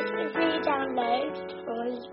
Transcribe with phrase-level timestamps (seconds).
[0.00, 1.36] Is free download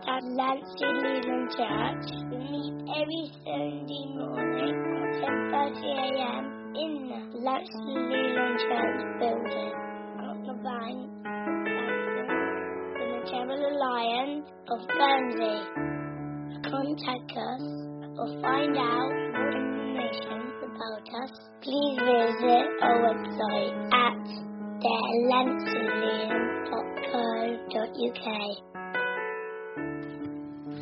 [0.03, 2.07] from Lancey Leland Church.
[2.29, 6.43] We meet every Sunday morning at 10.30am
[6.75, 9.71] in the Lancey Leland Church building.
[10.19, 10.99] Got the bank,
[11.63, 12.27] Lancey,
[12.99, 15.57] in the Channel Island of Guernsey.
[16.67, 17.63] Contact us
[18.19, 21.31] or find out more information about us.
[21.63, 24.07] Please visit our website at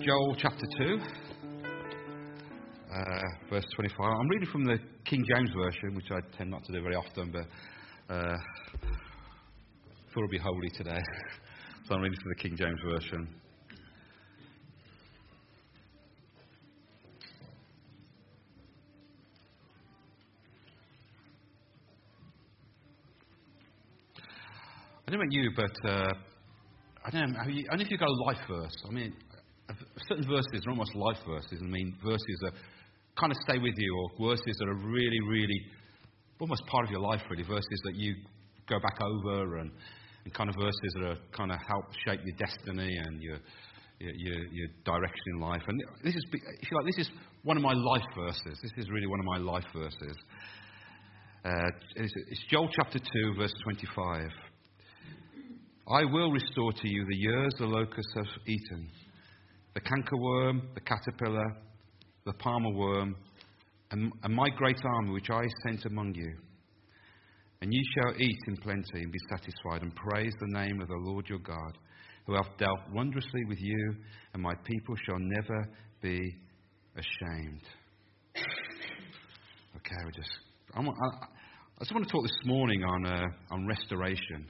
[0.06, 1.00] Joel chapter 2,
[2.94, 4.00] uh, verse 25.
[4.00, 7.32] I'm reading from the King James Version, which I tend not to do very often,
[7.32, 8.38] but uh,
[10.14, 11.02] thought it'd be holy today.
[11.88, 13.28] so I'm reading from the King James Version.
[25.08, 26.14] I don't know about you, but uh,
[27.06, 27.40] I don't know.
[27.48, 28.76] You, if you've got a life verse.
[28.90, 29.14] I mean,
[30.10, 31.60] certain verses are almost life verses.
[31.62, 32.54] I mean, verses that
[33.16, 35.62] kind of stay with you, or verses that are really, really
[36.42, 37.44] almost part of your life, really.
[37.44, 38.16] Verses that you
[38.68, 39.70] go back over, and,
[40.26, 43.38] and kind of verses that are kind of help shape your destiny and your,
[44.00, 45.62] your, your, your direction in life.
[45.68, 47.12] And this is, if you like, this is
[47.44, 48.58] one of my life verses.
[48.64, 50.18] This is really one of my life verses.
[51.46, 54.32] Uh, it's, it's Joel chapter 2, verse 25.
[55.88, 58.90] I will restore to you the years the locusts have eaten,
[59.76, 61.58] the cankerworm, the caterpillar,
[62.26, 63.16] the palmer worm,
[63.92, 66.34] and, and my great army which I sent among you.
[67.62, 70.98] And ye shall eat in plenty and be satisfied, and praise the name of the
[70.98, 71.78] Lord your God,
[72.26, 73.96] who hath dealt wondrously with you,
[74.34, 75.70] and my people shall never
[76.02, 76.36] be
[76.98, 77.62] ashamed.
[79.76, 80.32] Okay, we just.
[80.74, 84.48] I, want, I, I just want to talk this morning on, uh, on restoration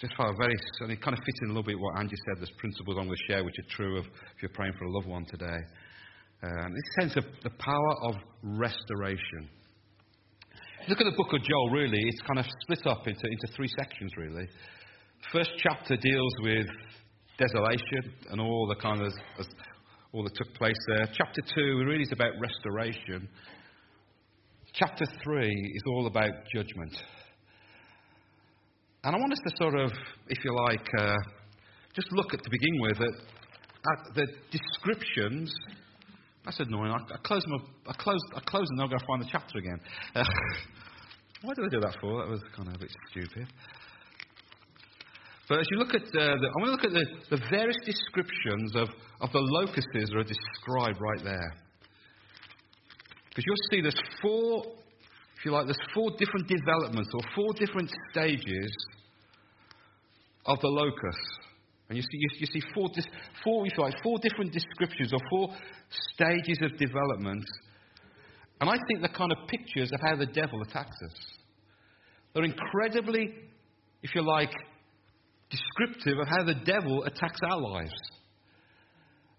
[0.00, 2.38] just felt very, and it kind of fits in a little bit what Angie said,
[2.38, 4.92] there's principles I'm going to share which are true of if you're praying for a
[4.92, 5.58] loved one today.
[6.42, 9.50] Um, this sense of the power of restoration.
[10.88, 13.68] Look at the book of Joel, really, it's kind of split up into, into three
[13.76, 14.46] sections, really.
[15.32, 16.66] First chapter deals with
[17.38, 19.12] desolation and all the kind of
[20.12, 21.06] all that took place there.
[21.12, 23.28] Chapter two really is about restoration.
[24.72, 26.96] Chapter three is all about judgment.
[29.04, 29.92] And I want us to sort of,
[30.28, 31.14] if you like, uh,
[31.94, 33.14] just look at to begin with at,
[33.92, 35.52] at the descriptions.
[36.44, 36.90] That's annoying.
[36.90, 39.58] I, I closed my, I closed, I closed, and now going to find the chapter
[39.58, 39.78] again.
[40.14, 40.24] Uh,
[41.42, 42.22] why did I do that for?
[42.22, 43.46] That was kind of a bit stupid.
[45.48, 47.78] But as you look at, uh, the, I want to look at the, the various
[47.86, 48.88] descriptions of,
[49.20, 51.54] of the locusts that are described right there.
[53.28, 54.64] Because you'll see there's four
[55.38, 58.74] if you like, there's four different developments or four different stages
[60.46, 61.38] of the locust.
[61.88, 62.88] And you see, you, see four,
[63.44, 65.48] four, if you like, four different descriptions or four
[66.14, 67.44] stages of development.
[68.60, 71.16] And I think they're kind of pictures of how the devil attacks us.
[72.34, 73.32] They're incredibly,
[74.02, 74.52] if you like,
[75.50, 77.94] descriptive of how the devil attacks our lives.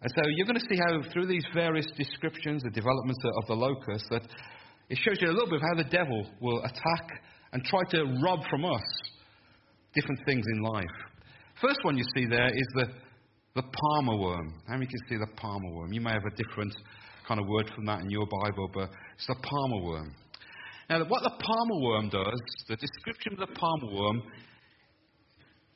[0.02, 3.54] And so you're going to see how, through these various descriptions, the developments of the
[3.54, 4.24] locust, that
[4.90, 7.22] it shows you a little bit of how the devil will attack
[7.54, 8.82] and try to rob from us
[9.94, 10.86] different things in life.
[11.62, 12.86] First one you see there is the,
[13.56, 14.54] the palmer worm.
[14.68, 15.94] How many can see the palmer worm?
[15.94, 16.74] You may have a different
[17.28, 20.16] kind of word from that in your Bible, but it's the palmer worm.
[20.90, 24.24] Now, what the palmer worm does, the description of the palmer worm,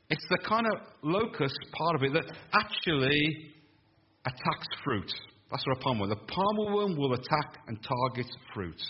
[0.09, 3.53] it's the kind of locust part of it that actually
[4.25, 5.11] attacks fruit.
[5.51, 6.09] That's what a palmer worm.
[6.09, 8.81] The palmer worm will attack and target fruit.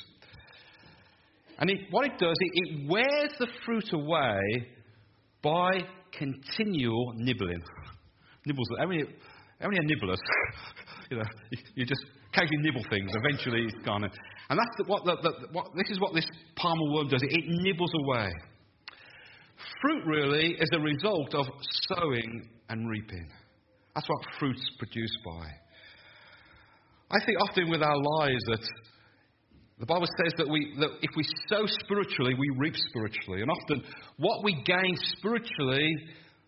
[1.59, 4.67] And it, what it does, it, it wears the fruit away
[5.41, 5.81] by
[6.17, 7.61] continual nibbling.
[8.45, 8.67] Nibbles.
[8.79, 9.03] How many,
[9.59, 10.19] how many are nibblers?
[11.11, 11.23] you know,
[11.75, 13.11] you, just occasionally nibble things.
[13.13, 14.03] Eventually, it's gone.
[14.03, 17.21] And that's what, the, the, what, this is what this palmer worm does.
[17.23, 18.31] It, it nibbles away.
[19.81, 21.45] Fruit really is a result of
[21.87, 23.29] sowing and reaping.
[23.95, 25.47] That's what fruit's produced by.
[27.11, 28.67] I think often with our lives that
[29.83, 33.41] the Bible says that, we, that if we sow spiritually, we reap spiritually.
[33.41, 33.83] And often
[34.15, 35.91] what we gain spiritually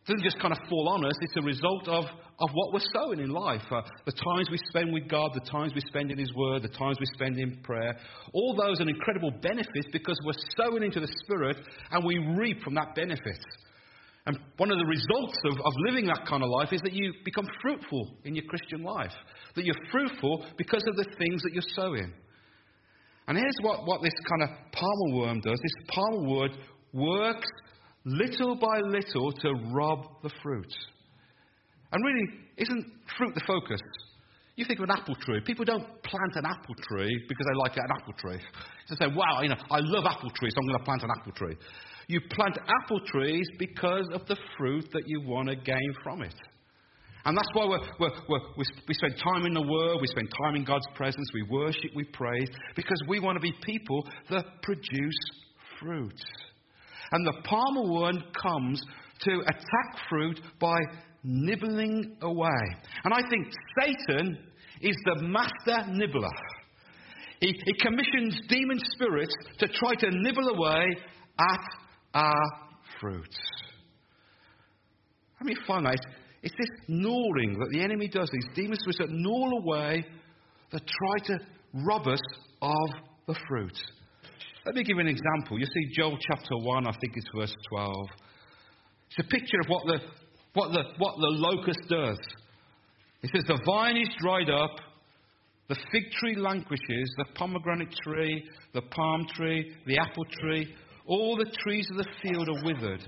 [0.07, 2.05] doesn't just kind of fall on us, it's a result of,
[2.39, 3.63] of what we're sowing in life.
[3.69, 6.69] Uh, the times we spend with God, the times we spend in His Word, the
[6.69, 7.97] times we spend in prayer.
[8.31, 11.57] All those are incredible benefits because we're sowing into the Spirit
[11.91, 13.43] and we reap from that benefit.
[14.27, 17.11] And one of the results of, of living that kind of life is that you
[17.25, 19.13] become fruitful in your Christian life.
[19.57, 22.13] That you're fruitful because of the things that you're sowing.
[23.27, 26.51] And here's what, what this kind of palmer worm does this palmer worm
[26.93, 27.47] works
[28.05, 30.71] little by little to rob the fruit.
[31.91, 32.85] And really, isn't
[33.17, 33.81] fruit the focus?
[34.55, 35.41] You think of an apple tree.
[35.45, 38.39] People don't plant an apple tree because they like an apple tree.
[38.89, 41.09] They say, wow, you know, I love apple trees, so I'm going to plant an
[41.11, 41.57] apple tree.
[42.07, 46.35] You plant apple trees because of the fruit that you want to gain from it.
[47.25, 50.55] And that's why we're, we're, we're, we spend time in the Word, we spend time
[50.55, 55.15] in God's presence, we worship, we praise, because we want to be people that produce
[55.79, 56.21] fruit.
[57.11, 58.81] And the palmer worm comes
[59.21, 60.77] to attack fruit by
[61.23, 62.63] nibbling away.
[63.03, 63.47] And I think
[63.81, 64.37] Satan
[64.81, 66.29] is the master nibbler.
[67.39, 70.95] He, he commissions demon spirits to try to nibble away
[71.39, 71.59] at
[72.13, 72.43] our
[73.01, 73.35] fruit.
[75.39, 76.01] I mean, fun, it's,
[76.45, 80.05] it's this gnawing that the enemy does, these demons which gnaw away,
[80.71, 81.43] that try to
[81.83, 82.21] rob us
[82.61, 82.89] of
[83.25, 83.75] the fruit.
[84.63, 85.59] Let me give you an example.
[85.59, 87.95] You see Joel chapter 1, I think it's verse 12.
[89.09, 89.99] It's a picture of what the,
[90.53, 92.19] what the, what the locust does.
[93.23, 94.77] It says, The vine is dried up,
[95.67, 100.75] the fig tree languishes, the pomegranate tree, the palm tree, the apple tree,
[101.07, 103.03] all the trees of the field are withered,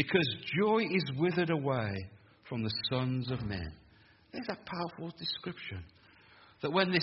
[0.00, 1.92] because joy is withered away
[2.48, 3.70] from the sons of men.
[4.32, 5.84] There's a powerful description.
[6.62, 7.02] That when this,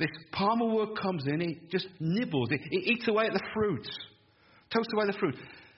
[0.00, 3.86] this palmer worm comes in, it just nibbles, it, it eats away at the fruit,
[4.74, 5.36] toasts away the fruit.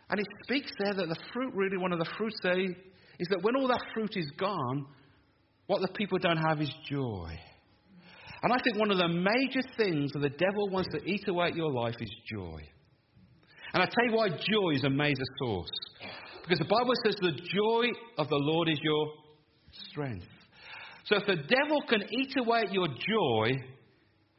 [0.08, 3.42] And it speaks there that the fruit, really, one of the fruits there, is that
[3.42, 4.86] when all that fruit is gone,
[5.66, 7.28] what the people don't have is joy.
[8.42, 11.48] And I think one of the major things that the devil wants to eat away
[11.48, 12.60] at your life is joy.
[13.74, 15.68] And I tell you why joy is a major source.
[16.48, 19.12] Because the Bible says the joy of the Lord is your
[19.90, 20.24] strength.
[21.04, 23.52] So if the devil can eat away at your joy,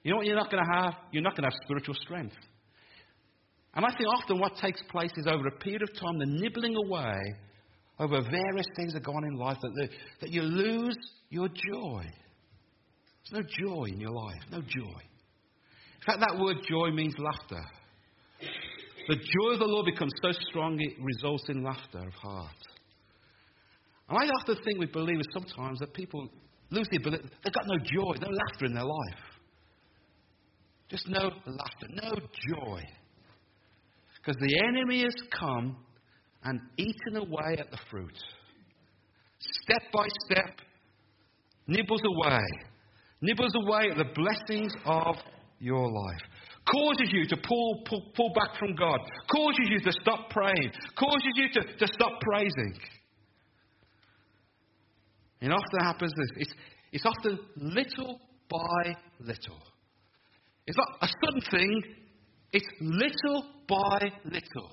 [0.01, 0.93] you know what you're not going to have?
[1.11, 2.35] You're not going to have spiritual strength.
[3.75, 6.75] And I think often what takes place is over a period of time, the nibbling
[6.75, 7.19] away
[7.99, 9.89] over various things that go on in life, that, the,
[10.21, 10.97] that you lose
[11.29, 12.03] your joy.
[13.29, 14.99] There's no joy in your life, no joy.
[14.99, 17.61] In fact, that word joy means laughter.
[19.09, 22.61] The joy of the Lord becomes so strong it results in laughter of heart.
[24.07, 26.29] And I often think with believers sometimes that people
[26.69, 29.23] lose the ability, they've got no joy, no laughter in their life.
[30.89, 32.11] Just no laughter, no
[32.53, 32.81] joy.
[34.17, 35.75] Because the enemy has come
[36.43, 38.17] and eaten away at the fruit.
[39.39, 40.55] Step by step,
[41.67, 42.41] nibbles away
[43.21, 45.15] nibbles away at the blessings of
[45.59, 46.21] your life,
[46.71, 48.99] causes you to pull, pull, pull back from God,
[49.31, 52.73] causes you to stop praying, causes you to, to stop praising.
[55.41, 56.53] And often happens this it's,
[56.91, 58.19] it's often little
[58.49, 59.59] by little.
[60.67, 61.83] It's not a sudden thing,
[62.51, 64.71] it's little by little.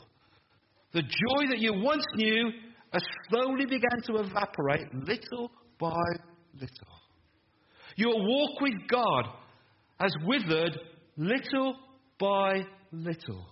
[0.92, 2.50] The joy that you once knew
[2.92, 6.02] has slowly began to evaporate little by
[6.54, 6.96] little.
[7.96, 9.24] Your walk with God
[9.98, 10.78] has withered
[11.16, 11.76] little
[12.18, 13.46] by little.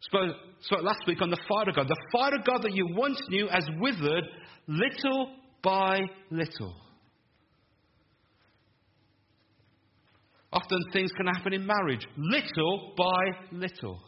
[0.00, 0.36] Spoke
[0.82, 1.88] last week on the fire of God.
[1.88, 4.24] The fire of God that you once knew has withered
[4.66, 6.00] little by
[6.30, 6.74] little.
[10.52, 13.98] Often things can happen in marriage, little by little.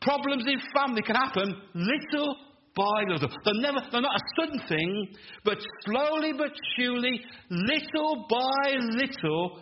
[0.00, 2.36] Problems in family can happen little
[2.74, 3.28] by little.
[3.44, 5.08] They're, never, they're not a sudden thing,
[5.44, 9.60] but slowly but surely, little by little,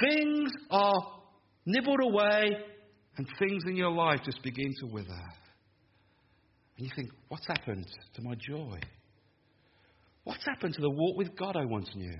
[0.00, 1.20] things are
[1.66, 2.50] nibbled away
[3.16, 5.24] and things in your life just begin to wither.
[6.76, 8.78] And you think, what's happened to my joy?
[10.24, 12.18] What's happened to the walk with God I once knew?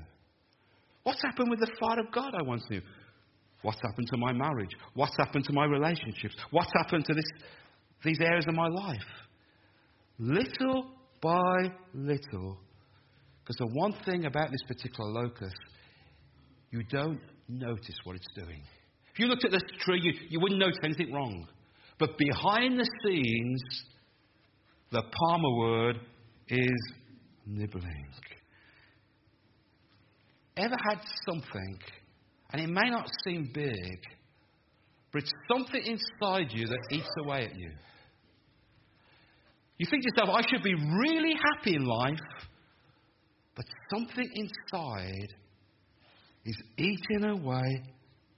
[1.02, 2.82] What's happened with the fire of God I once knew?
[3.62, 4.70] What's happened to my marriage?
[4.94, 6.34] What's happened to my relationships?
[6.50, 7.24] What's happened to this,
[8.04, 9.04] these areas of my life?
[10.20, 10.84] little
[11.22, 12.58] by little.
[13.42, 15.56] Because the one thing about this particular locust,
[16.70, 18.62] you don't notice what it's doing.
[19.12, 21.46] If you looked at this tree, you, you wouldn't notice anything wrong.
[21.98, 23.62] But behind the scenes,
[24.90, 26.00] the palmer worm
[26.48, 26.92] is
[27.46, 28.06] nibbling.
[30.56, 31.78] Ever had something,
[32.52, 33.98] and it may not seem big,
[35.12, 37.70] but it's something inside you that eats away at you?
[39.78, 42.18] You think to yourself, I should be really happy in life,
[43.56, 45.34] but something inside
[46.44, 47.82] is eating away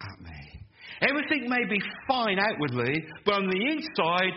[0.01, 0.63] at me.
[1.09, 2.95] Everything may be fine outwardly,
[3.25, 4.33] but on the inside,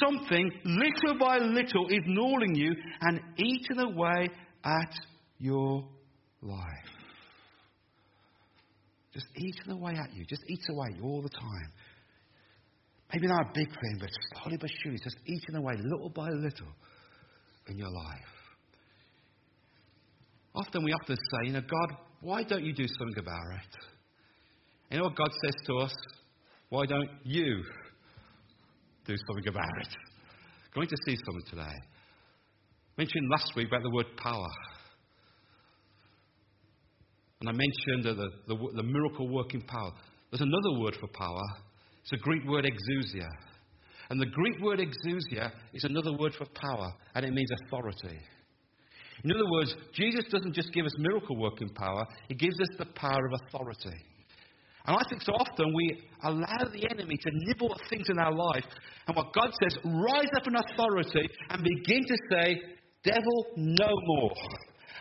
[0.00, 4.28] something little by little is gnawing you and eating away
[4.64, 4.94] at
[5.38, 5.84] your
[6.42, 6.60] life.
[9.12, 11.72] Just eating away at you, just eats away all the time.
[13.12, 16.72] Maybe not a big thing, but slowly but surely, just eating away little by little
[17.66, 18.32] in your life.
[20.54, 23.76] Often we often say, you know, God, why don't you do something about it?
[24.90, 25.94] You know what God says to us?
[26.68, 27.62] Why don't you
[29.06, 29.88] do something about it?
[30.74, 31.62] Going to see something today.
[31.62, 34.48] I mentioned last week about the word power.
[37.40, 39.92] And I mentioned the, the, the miracle working power.
[40.30, 41.42] There's another word for power.
[42.02, 43.28] It's a Greek word exousia.
[44.10, 48.18] And the Greek word exousia is another word for power, and it means authority.
[49.24, 52.86] In other words, Jesus doesn't just give us miracle working power, He gives us the
[52.86, 53.96] power of authority.
[54.86, 58.34] And I think so often we allow the enemy to nibble at things in our
[58.34, 58.64] life,
[59.06, 62.60] and what God says, rise up in authority and begin to say,
[63.04, 64.32] Devil, no more.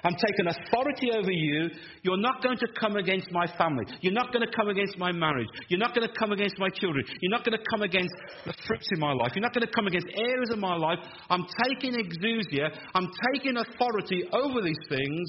[0.04, 1.70] I'm taking authority over you.
[2.04, 3.86] You're not going to come against my family.
[4.02, 5.48] You're not going to come against my marriage.
[5.68, 7.04] You're not going to come against my children.
[7.22, 8.14] You're not going to come against
[8.46, 9.32] the fruits in my life.
[9.36, 11.00] You're not going to come against areas of my life.
[11.30, 12.70] I'm taking exousia.
[12.96, 15.28] I'm taking authority over these things.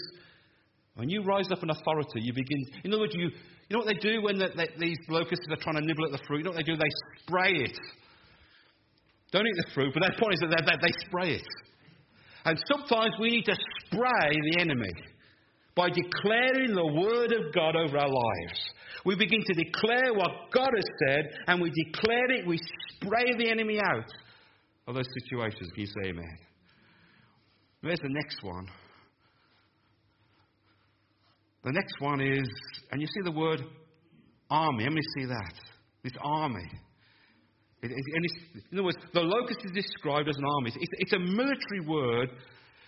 [0.95, 2.65] When you rise up in authority, you begin.
[2.85, 3.31] In other words, you,
[3.69, 6.13] you know what they do when they, they, these locusts are trying to nibble at
[6.13, 6.39] the fruit?
[6.39, 6.77] You know what they do?
[6.77, 6.93] They
[7.27, 7.79] spray it.
[9.33, 11.47] Don't eat the fruit, but their point is that they, they spray it.
[12.45, 13.57] And sometimes we need to
[13.87, 14.93] spray the enemy
[15.75, 18.61] by declaring the Word of God over our lives.
[19.05, 22.59] We begin to declare what God has said, and we declare it, we
[22.95, 24.11] spray the enemy out
[24.87, 25.71] of those situations.
[25.73, 26.39] Can you say amen?
[27.83, 28.67] There's the next one.
[31.65, 32.49] The next one is,
[32.91, 33.63] and you see the word
[34.51, 34.85] army.
[34.85, 35.55] How many see that?
[36.03, 36.69] This army.
[37.83, 40.73] It, it, in other words, the locust is described as an army.
[40.75, 42.31] It's, it's a military word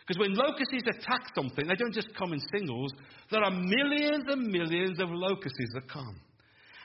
[0.06, 2.92] because when locusts attack something, they don't just come in singles.
[3.30, 6.20] There are millions and millions of locusts that come.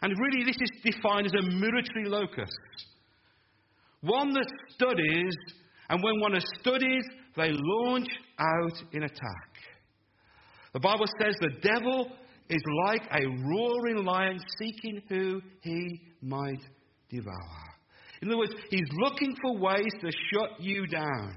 [0.01, 2.51] And really, this is defined as a military locust.
[4.01, 5.33] One that studies,
[5.89, 7.03] and when one studies,
[7.35, 8.07] they launch
[8.39, 9.51] out in attack.
[10.73, 12.11] The Bible says the devil
[12.49, 16.61] is like a roaring lion seeking who he might
[17.09, 17.66] devour.
[18.21, 21.35] In other words, he's looking for ways to shut you down.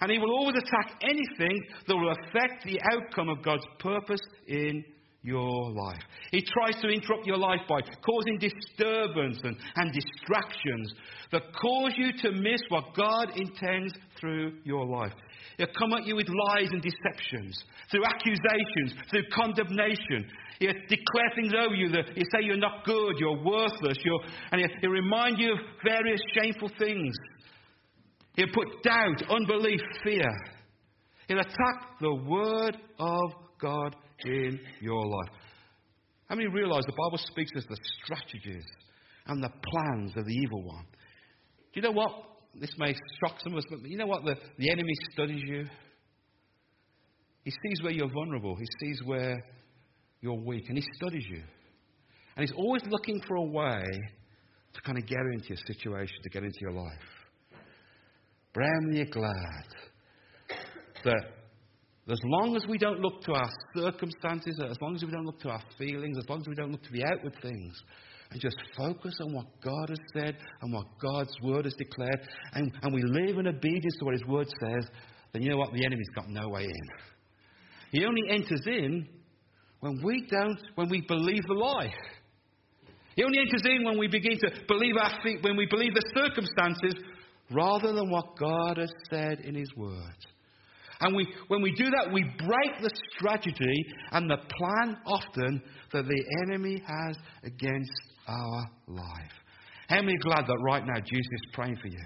[0.00, 4.84] And he will always attack anything that will affect the outcome of God's purpose in
[5.26, 6.00] your life.
[6.30, 10.94] He tries to interrupt your life by causing disturbance and, and distractions
[11.32, 15.12] that cause you to miss what God intends through your life.
[15.58, 20.30] He'll come at you with lies and deceptions, through accusations, through condemnation.
[20.60, 24.20] He'll declare things over you that he'll say you're not good, you're worthless, you're,
[24.52, 27.14] and he'll remind you of various shameful things.
[28.36, 30.28] He'll put doubt, unbelief, fear.
[31.26, 35.32] He'll attack the word of God in your life.
[36.28, 38.64] How many realize the Bible speaks as the strategies
[39.26, 40.84] and the plans of the evil one?
[41.72, 42.10] Do you know what?
[42.58, 44.24] This may shock some of us, but you know what?
[44.24, 45.66] The, the enemy studies you.
[47.44, 48.56] He sees where you're vulnerable.
[48.56, 49.44] He sees where
[50.20, 50.64] you're weak.
[50.68, 51.42] And he studies you.
[52.36, 53.84] And he's always looking for a way
[54.74, 57.08] to kind of get into your situation, to get into your life.
[58.52, 59.66] But am you glad
[61.04, 61.24] that
[62.08, 65.40] as long as we don't look to our circumstances, as long as we don't look
[65.40, 67.74] to our feelings, as long as we don't look to the outward things,
[68.30, 72.20] and just focus on what God has said and what God's word has declared,
[72.52, 74.88] and, and we live in obedience to what His word says,
[75.32, 75.72] then you know what?
[75.72, 76.88] The enemy's got no way in.
[77.90, 79.08] He only enters in
[79.80, 81.92] when we don't, when we believe the lie.
[83.16, 86.12] He only enters in when we begin to believe our feet, when we believe the
[86.14, 87.02] circumstances
[87.50, 90.16] rather than what God has said in His word.
[91.00, 95.62] And we, when we do that, we break the strategy and the plan often
[95.92, 97.92] that the enemy has against
[98.26, 99.32] our life.
[99.88, 102.04] How many glad that right now Jesus is praying for you?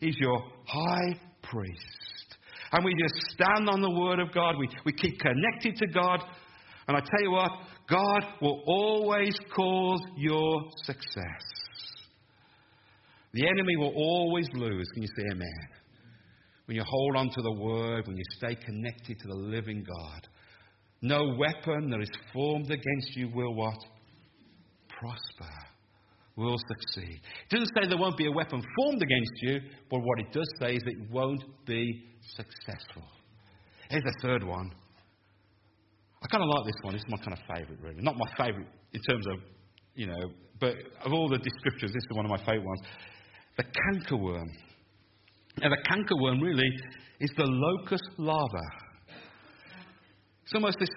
[0.00, 2.36] He's your high priest.
[2.72, 4.56] And we just stand on the word of God.
[4.58, 6.20] We, we keep connected to God.
[6.86, 7.50] And I tell you what,
[7.88, 11.44] God will always cause your success.
[13.32, 14.86] The enemy will always lose.
[14.92, 15.77] Can you say amen?
[16.68, 20.28] When you hold on to the word, when you stay connected to the living God.
[21.00, 23.78] No weapon that is formed against you will what?
[24.86, 25.54] Prosper.
[26.36, 27.20] Will succeed.
[27.50, 30.46] It doesn't say there won't be a weapon formed against you, but what it does
[30.60, 32.04] say is it won't be
[32.36, 33.08] successful.
[33.88, 34.70] Here's the third one.
[36.22, 36.92] I kind of like this one.
[36.92, 38.02] This is my kind of favourite, really.
[38.02, 39.40] Not my favourite in terms of,
[39.94, 42.80] you know, but of all the descriptions, this is one of my favourite ones.
[43.56, 44.50] The cankerworm.
[45.60, 46.70] Now, the cankerworm really
[47.20, 48.62] is the locust larva.
[50.44, 50.88] It's almost this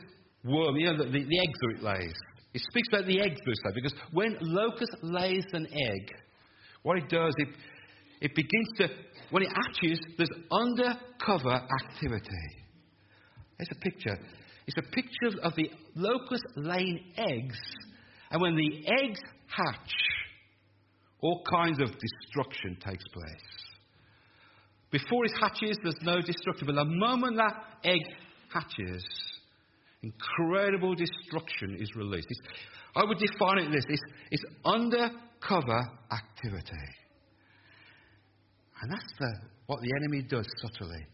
[0.44, 2.14] worm, you know, the, the, the eggs that it lays.
[2.54, 6.12] It speaks about the eggs lays because when locust lays an egg,
[6.84, 7.48] what it does, it,
[8.22, 8.88] it begins to,
[9.32, 12.46] when it hatches, there's undercover activity.
[13.58, 14.18] There's a picture.
[14.68, 17.60] It's a picture of the locust laying eggs,
[18.30, 19.92] and when the eggs hatch,
[21.22, 23.71] all kinds of destruction takes place.
[24.92, 28.02] Before it hatches, there's no destruction, but the moment that egg
[28.54, 29.06] hatches,
[30.04, 32.28] incredible destruction is released.
[32.30, 32.42] It's,
[32.96, 35.82] I would define it this it's, it's undercover
[36.12, 36.88] activity.
[38.82, 39.34] And that's the,
[39.68, 41.06] what the enemy does subtly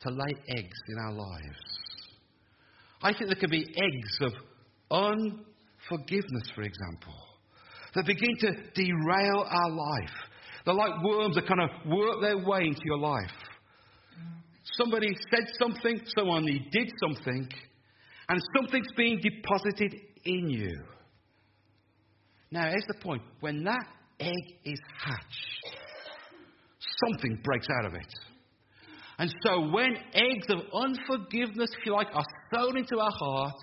[0.00, 1.82] to lay eggs in our lives.
[3.02, 4.32] I think there can be eggs of
[4.90, 7.14] unforgiveness, for example,
[7.94, 10.16] that begin to derail our life.
[10.64, 13.30] They're like worms that kind of work their way into your life.
[14.78, 17.48] Somebody said something, someone did something,
[18.28, 20.82] and something's being deposited in you.
[22.50, 23.86] Now, here's the point when that
[24.20, 25.76] egg is hatched,
[27.04, 28.12] something breaks out of it.
[29.18, 33.62] And so, when eggs of unforgiveness, if you like, are sown into our hearts,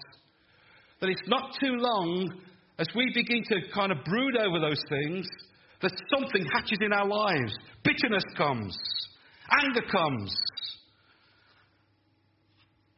[1.01, 2.33] that it's not too long
[2.77, 5.27] as we begin to kind of brood over those things
[5.81, 7.57] that something hatches in our lives.
[7.83, 8.77] Bitterness comes,
[9.61, 10.35] anger comes,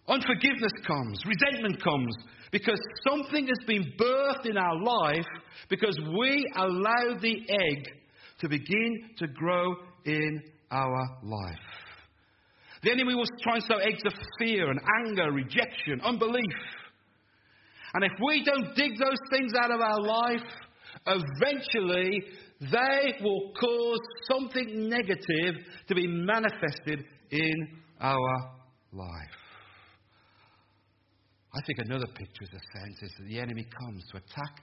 [0.07, 2.15] unforgiveness comes, resentment comes,
[2.51, 5.25] because something has been birthed in our life
[5.69, 7.88] because we allow the egg
[8.39, 11.55] to begin to grow in our life.
[12.83, 16.43] The enemy will try and sow eggs of fear and anger, rejection, unbelief.
[17.93, 20.47] And if we don't dig those things out of our life,
[21.05, 22.23] eventually
[22.62, 24.00] they will cause
[24.32, 25.56] something negative
[25.88, 27.68] to be manifested in
[28.00, 28.51] our
[28.94, 29.41] life.
[31.53, 34.62] I think another picture, in a sense, is that the enemy comes to attack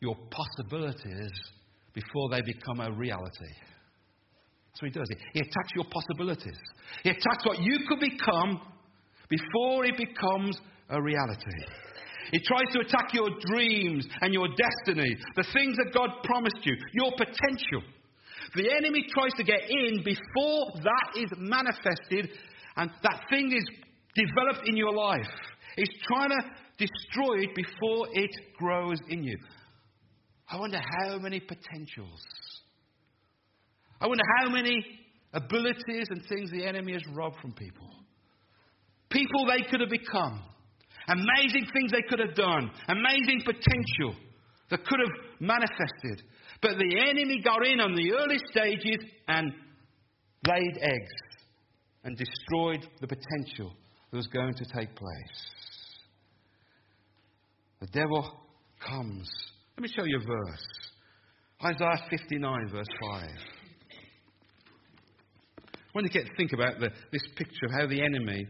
[0.00, 1.30] your possibilities
[1.94, 3.54] before they become a reality.
[4.68, 5.08] That's what he does.
[5.32, 6.58] He, attacks your possibilities.
[7.02, 8.60] He attacks what you could become
[9.28, 10.58] before it becomes
[10.90, 11.64] a reality.
[12.32, 16.74] He tries to attack your dreams and your destiny, the things that God promised you,
[16.94, 17.82] your potential.
[18.54, 22.30] The enemy tries to get in before that is manifested
[22.76, 23.64] and that thing is
[24.14, 25.28] developed in your life.
[25.76, 26.40] He's trying to
[26.78, 29.38] destroy it before it grows in you.
[30.50, 32.20] I wonder how many potentials.
[34.00, 34.84] I wonder how many
[35.34, 37.88] abilities and things the enemy has robbed from people.
[39.10, 40.42] People they could have become.
[41.08, 42.70] Amazing things they could have done.
[42.88, 44.14] Amazing potential
[44.70, 46.22] that could have manifested.
[46.60, 49.52] But the enemy got in on the early stages and
[50.46, 51.12] laid eggs
[52.04, 53.74] and destroyed the potential
[54.10, 55.52] that was going to take place.
[57.80, 58.40] The devil
[58.86, 59.28] comes.
[59.76, 60.66] Let me show you a verse.
[61.64, 63.28] Isaiah 59, verse 5.
[65.58, 68.46] I want to get to think about the, this picture of how the enemy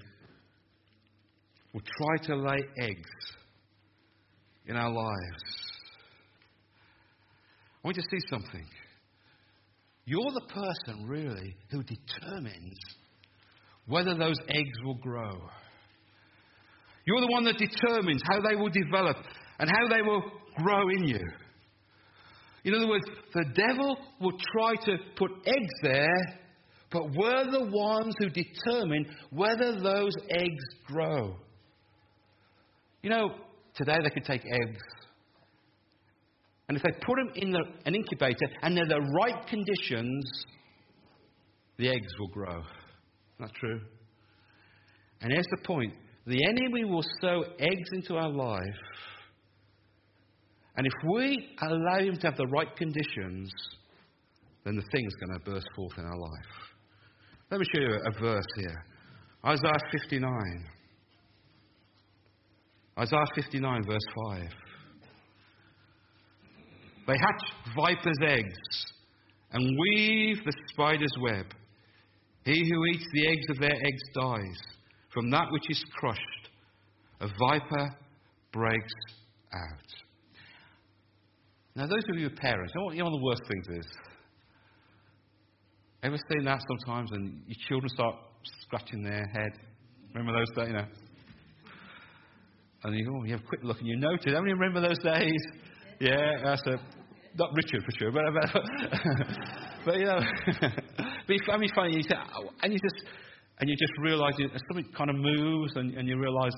[1.72, 3.10] will try to lay eggs
[4.66, 5.42] in our lives.
[7.82, 8.66] I want you to see something.
[10.04, 12.78] You're the person, really, who determines
[13.86, 15.32] whether those eggs will grow.
[17.04, 19.16] You're the one that determines how they will develop
[19.58, 20.22] and how they will
[20.56, 21.20] grow in you.
[22.64, 23.04] In other words,
[23.34, 26.38] the devil will try to put eggs there,
[26.92, 31.36] but we're the ones who determine whether those eggs grow.
[33.02, 33.34] You know,
[33.74, 34.82] today they could take eggs,
[36.68, 40.24] and if they put them in the, an incubator and they're the right conditions,
[41.76, 42.62] the eggs will grow.
[43.38, 43.80] That's true.
[45.20, 45.92] And here's the point
[46.26, 48.62] the enemy will sow eggs into our life.
[50.76, 53.52] And if we allow him to have the right conditions,
[54.64, 56.52] then the thing's going to burst forth in our life.
[57.50, 58.84] Let me show you a verse here
[59.44, 60.30] Isaiah 59.
[62.98, 63.98] Isaiah 59, verse
[64.30, 64.42] 5.
[67.06, 67.42] They hatch
[67.74, 68.86] vipers' eggs
[69.52, 71.46] and weave the spider's web.
[72.44, 74.60] He who eats the eggs of their eggs dies.
[75.12, 76.20] From that which is crushed,
[77.20, 77.96] a viper
[78.52, 78.92] breaks
[79.54, 79.94] out.
[81.74, 83.86] Now, those of you who are parents, you know what, the worst things is?
[86.02, 88.16] Ever seen that sometimes and your children start
[88.62, 89.52] scratching their head?
[90.14, 90.86] Remember those days, you know?
[92.84, 94.32] And oh, you, oh, you have a quick look and you notice.
[94.32, 95.40] How many remember those days?
[96.00, 96.78] Yeah, that's a,
[97.36, 98.62] not Richard for sure, but, but,
[99.84, 100.20] but you know,
[100.60, 101.96] but you find me funny.
[101.96, 103.06] You say, oh, and you just,
[103.60, 104.34] and you just realise
[104.68, 106.54] something kind of moves, and, and you realise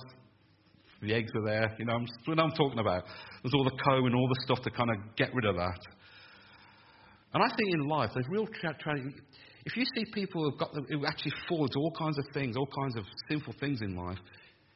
[1.02, 1.76] the eggs are there.
[1.78, 3.04] You know, I'm, what I'm talking about.
[3.42, 5.78] There's all the comb and all the stuff to kind of get rid of that.
[7.34, 8.96] And I think in life, there's real tra- tra-
[9.66, 12.56] If you see people who've got them, who actually fall into all kinds of things,
[12.56, 14.18] all kinds of sinful things in life,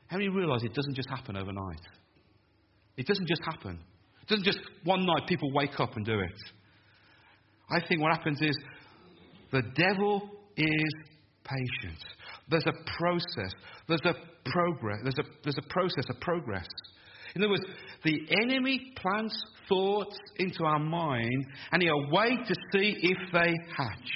[0.09, 1.81] how many realize it doesn't just happen overnight?
[2.97, 3.79] It doesn't just happen.
[4.23, 6.39] It doesn't just one night people wake up and do it.
[7.71, 8.57] I think what happens is
[9.53, 10.95] the devil is
[11.45, 11.99] patient.
[12.49, 13.53] There's a process.
[13.87, 14.15] There's a
[14.51, 15.01] progress.
[15.03, 16.67] There's a, there's a process, a progress.
[17.35, 17.65] In other words,
[18.05, 19.35] the enemy plants
[19.69, 24.11] thoughts into our mind and he'll wait to see if they hatch.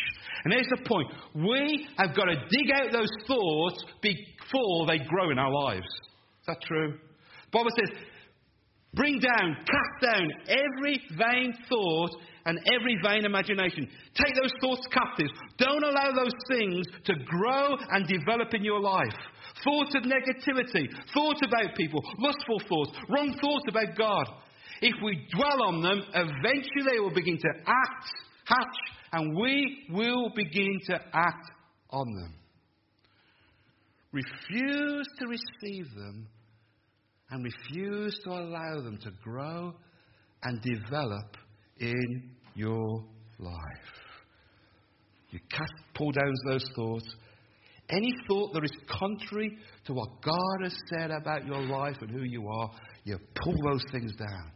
[0.44, 3.85] And here's the point we have got to dig out those thoughts
[4.42, 5.87] before they grow in our lives.
[5.87, 6.98] Is that true?
[7.52, 7.96] Bible says,
[8.94, 12.11] bring down, cast down every vain thought
[12.46, 13.88] and every vain imagination.
[14.14, 15.28] Take those thoughts captive.
[15.59, 19.14] Don't allow those things to grow and develop in your life.
[19.64, 24.24] Thoughts of negativity, thoughts about people, lustful thoughts, wrong thoughts about God.
[24.81, 28.11] If we dwell on them, eventually they will begin to act,
[28.44, 28.76] hatch,
[29.12, 31.50] and we will begin to act
[31.90, 32.41] on them.
[34.12, 36.29] Refuse to receive them
[37.31, 39.72] and refuse to allow them to grow
[40.42, 41.37] and develop
[41.81, 43.05] in your
[43.38, 43.55] life.
[45.31, 47.09] You cast, pull down those thoughts.
[47.88, 52.22] Any thought that is contrary to what God has said about your life and who
[52.22, 52.70] you are,
[53.05, 54.53] you pull those things down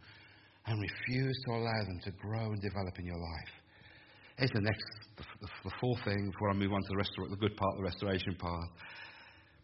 [0.67, 3.53] and refuse to allow them to grow and develop in your life.
[4.37, 4.83] Here's the next,
[5.17, 7.75] the, the, the fourth thing before I move on to the, restor- the good part,
[7.77, 8.69] the restoration part.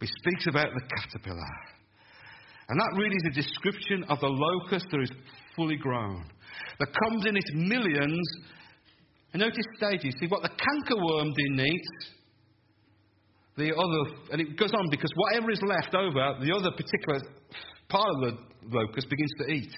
[0.04, 1.56] He speaks about the caterpillar.
[2.68, 5.12] And that really is a description of the locust that is
[5.56, 6.26] fully grown,
[6.78, 8.28] that comes in its millions.
[9.32, 10.14] And notice stages.
[10.20, 11.88] See, what the cankerworm didn't eat,
[13.56, 17.22] the other, and it goes on because whatever is left over, the other particular
[17.88, 19.74] part of the locust begins to eat.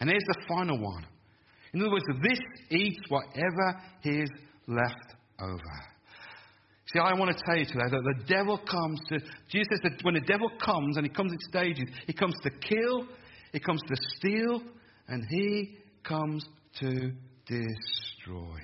[0.00, 1.06] And here's the final one.
[1.72, 2.40] In other words, this
[2.70, 4.28] eats whatever is
[4.68, 5.95] left over.
[6.92, 9.18] See, I want to tell you today that the devil comes to,
[9.48, 12.50] Jesus says that when the devil comes, and he comes in stages, he comes to
[12.50, 13.06] kill,
[13.52, 14.62] he comes to steal,
[15.08, 16.44] and he comes
[16.78, 17.10] to
[17.46, 18.58] destroy.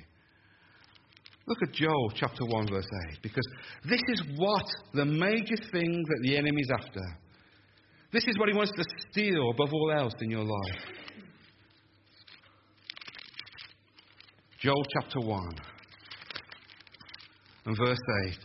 [1.46, 3.46] Look at Joel chapter 1, verse 8, because
[3.88, 7.00] this is what the major thing that the enemy's after.
[8.12, 10.84] This is what he wants to steal above all else in your life.
[14.60, 15.71] Joel chapter 1
[17.64, 18.36] and verse 8.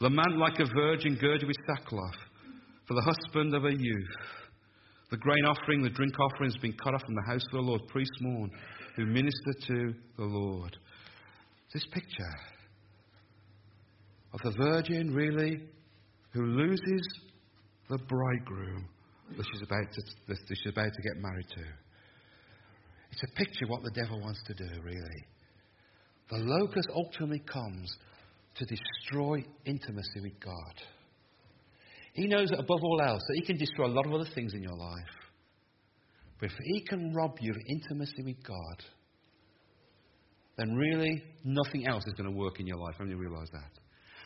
[0.00, 2.16] Lament like a virgin girded with sackcloth
[2.86, 4.16] for the husband of a youth.
[5.10, 7.60] The grain offering, the drink offering has been cut off from the house of the
[7.60, 7.80] Lord.
[7.88, 8.50] Priests mourn
[8.96, 10.76] who minister to the Lord.
[11.72, 12.34] This picture
[14.32, 15.60] of the virgin, really,
[16.32, 17.08] who loses
[17.88, 18.88] the bridegroom
[19.36, 21.64] that she's about to, that she's about to get married to.
[23.12, 25.24] It's a picture of what the devil wants to do, really.
[26.30, 27.90] The locust ultimately comes
[28.56, 30.74] to destroy intimacy with God.
[32.12, 34.52] He knows that above all else that he can destroy a lot of other things
[34.52, 35.14] in your life.
[36.40, 38.84] But if he can rob you of intimacy with God,
[40.56, 42.94] then really nothing else is going to work in your life.
[42.98, 43.70] When you realize that.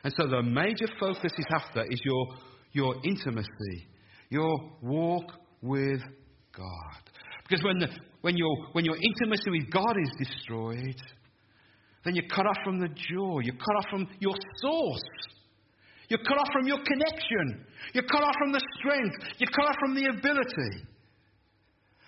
[0.05, 2.27] And so the major focus he's after is your,
[2.73, 3.87] your intimacy,
[4.31, 6.01] your walk with
[6.57, 7.03] God.
[7.49, 7.89] Because when, the,
[8.23, 11.01] when, your, when your intimacy with God is destroyed,
[12.05, 13.41] then you're cut off from the joy.
[13.43, 15.03] You're cut off from your source.
[16.09, 17.65] You're cut off from your connection.
[17.95, 19.17] You're cut off from the strength.
[19.39, 20.87] You're cut off from the ability.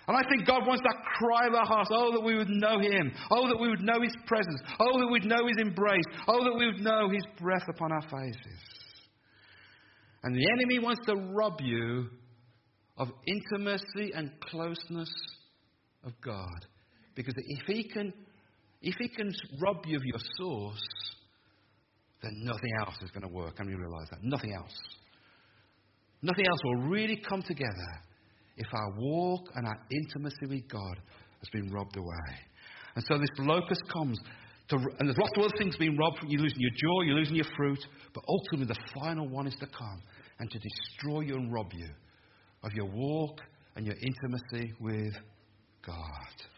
[0.07, 1.89] And I think God wants that cry of our hearts.
[1.91, 3.11] Oh, that we would know Him.
[3.31, 4.61] Oh, that we would know His presence.
[4.79, 6.05] Oh, that we'd know His embrace.
[6.27, 8.61] Oh, that we would know His breath upon our faces.
[10.23, 12.09] And the enemy wants to rob you
[12.97, 15.09] of intimacy and closeness
[16.03, 16.65] of God.
[17.15, 18.13] Because if he can,
[18.85, 20.87] if he can rob you of your source,
[22.21, 23.55] then nothing else is going to work.
[23.57, 24.19] And you realize that?
[24.21, 24.77] Nothing else.
[26.21, 27.91] Nothing else will really come together
[28.57, 30.97] if our walk and our intimacy with God
[31.39, 32.31] has been robbed away.
[32.95, 34.19] And so this locust comes,
[34.69, 36.19] to, and there's lots of other things being robbed.
[36.27, 39.67] You're losing your joy, you're losing your fruit, but ultimately the final one is to
[39.67, 40.01] come
[40.39, 41.89] and to destroy you and rob you
[42.63, 43.41] of your walk
[43.75, 45.13] and your intimacy with
[45.85, 46.54] God.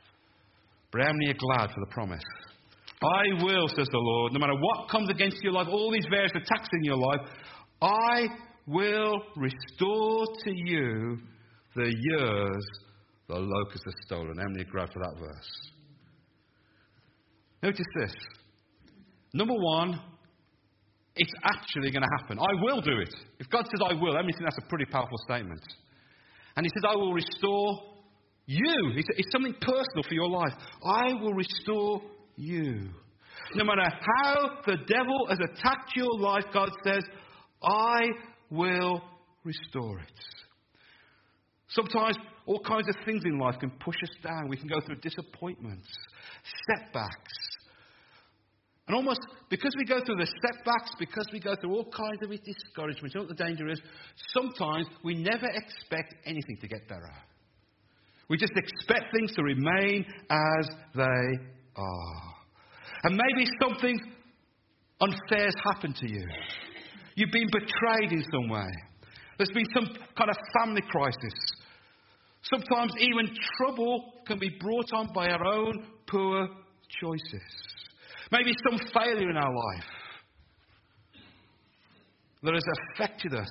[0.94, 2.24] Many are glad for the promise?
[3.04, 6.32] I will, says the Lord, no matter what comes against your life, all these various
[6.32, 7.30] attacks in your life,
[7.82, 8.28] I
[8.66, 11.18] will restore to you
[11.76, 12.66] the years
[13.28, 14.40] the locust has stolen.
[14.40, 15.72] Are glad for that verse?
[17.62, 18.14] Notice this.
[19.34, 20.00] Number one,
[21.16, 22.40] it's actually going to happen.
[22.40, 23.14] I will do it.
[23.40, 25.62] If God says I will, I mean, that's a pretty powerful statement.
[26.56, 27.80] And He says, I will restore
[28.48, 28.94] you.
[28.96, 30.54] It's, it's something personal for your life.
[30.84, 32.02] I will restore
[32.36, 32.90] you.
[33.54, 37.04] No matter how the devil has attacked your life, God says,
[37.64, 38.08] I
[38.50, 39.02] will
[39.44, 40.12] restore it.
[41.70, 44.48] Sometimes all kinds of things in life can push us down.
[44.50, 45.88] We can go through disappointments,
[46.68, 47.34] setbacks.
[48.88, 52.30] And almost because we go through the setbacks, because we go through all kinds of
[52.30, 53.82] discouragements, you know what the danger is?
[54.34, 57.12] Sometimes we never expect anything to get better.
[58.30, 62.34] We just expect things to remain as they are.
[63.04, 64.00] And maybe something
[65.00, 66.26] unfair has happened to you.
[67.16, 68.70] You've been betrayed in some way.
[69.38, 69.88] There's been some
[70.18, 71.34] kind of family crisis.
[72.44, 76.48] Sometimes even trouble can be brought on by our own poor
[77.02, 77.42] choices.
[78.32, 79.86] Maybe some failure in our life
[82.44, 82.64] that has
[82.94, 83.50] affected us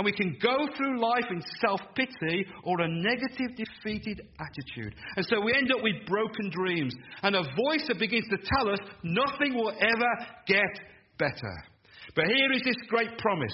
[0.00, 4.94] and we can go through life in self pity or a negative, defeated attitude.
[5.14, 8.72] And so we end up with broken dreams and a voice that begins to tell
[8.72, 10.80] us nothing will ever get
[11.18, 11.52] better.
[12.16, 13.52] But here is this great promise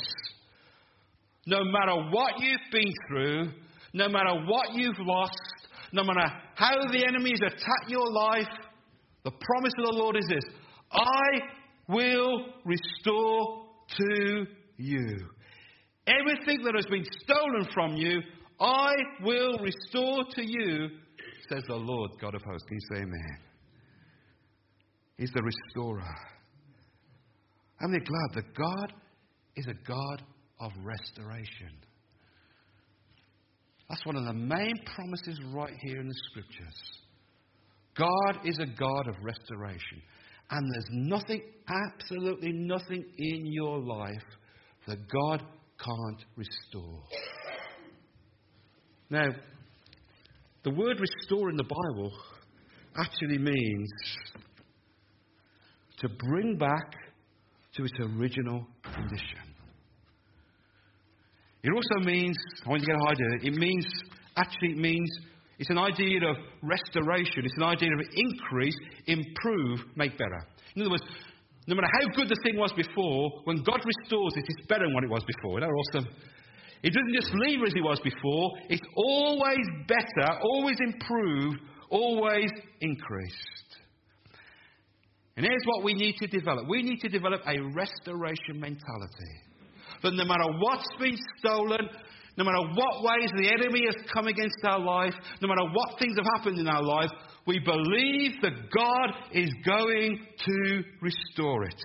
[1.46, 3.50] no matter what you've been through,
[3.92, 5.34] no matter what you've lost,
[5.92, 8.46] no matter how the enemies attack your life,
[9.24, 10.44] the promise of the Lord is this
[10.92, 11.40] I
[11.88, 13.66] will restore
[13.98, 15.35] to you.
[16.06, 18.22] Everything that has been stolen from you,
[18.60, 20.88] I will restore to you,
[21.48, 22.66] says the Lord God of hosts.
[22.68, 23.38] Can you say amen?
[25.18, 26.14] He's the restorer.
[27.80, 28.92] I'm glad that God
[29.56, 30.22] is a God
[30.60, 31.72] of restoration.
[33.88, 37.00] That's one of the main promises right here in the scriptures.
[37.96, 40.02] God is a God of restoration.
[40.50, 44.24] And there's nothing, absolutely nothing in your life
[44.86, 45.42] that God
[45.78, 47.02] can't restore.
[49.10, 49.28] Now,
[50.64, 52.12] the word restore in the Bible
[52.98, 53.90] actually means
[55.98, 56.92] to bring back
[57.74, 59.46] to its original condition.
[61.62, 63.86] It also means, I want you to get an idea, it means,
[64.36, 65.10] actually, it means,
[65.58, 70.46] it's an idea of restoration, it's an idea of increase, improve, make better.
[70.74, 71.04] In other words,
[71.66, 74.94] no matter how good the thing was before, when God restores it, it's better than
[74.94, 75.58] what it was before.
[75.58, 76.08] Isn't that awesome?
[76.82, 81.58] It doesn't just leave as it was before, it's always better, always improved,
[81.90, 82.50] always
[82.80, 83.66] increased.
[85.36, 89.34] And here's what we need to develop we need to develop a restoration mentality.
[90.02, 91.88] That no matter what's been stolen,
[92.36, 96.16] no matter what ways the enemy has come against our life, no matter what things
[96.16, 97.10] have happened in our life,
[97.46, 101.80] we believe that God is going to restore it.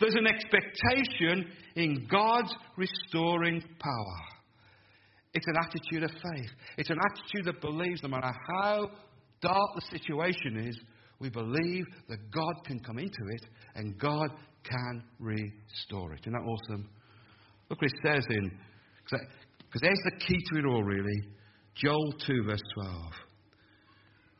[0.00, 4.20] There's an expectation in God's restoring power.
[5.34, 6.50] It's an attitude of faith.
[6.76, 8.90] It's an attitude that believes no matter how
[9.40, 10.78] dark the situation is,
[11.20, 14.28] we believe that God can come into it and God
[14.64, 16.20] can restore it.
[16.22, 16.88] Isn't that awesome?
[17.70, 18.50] Look what it says in,
[19.04, 21.22] because there's the key to it all, really.
[21.74, 22.96] Joel 2, verse 12.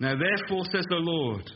[0.03, 1.49] Now, therefore, says the Lord,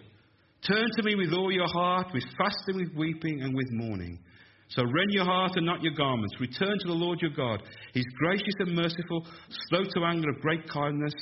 [0.63, 4.21] turn to me with all your heart, with fasting, with weeping, and with mourning.
[4.69, 6.33] So rend your heart and not your garments.
[6.39, 7.65] Return to the Lord your God.
[7.93, 9.27] He's gracious and merciful,
[9.69, 11.13] slow to anger, of great kindness,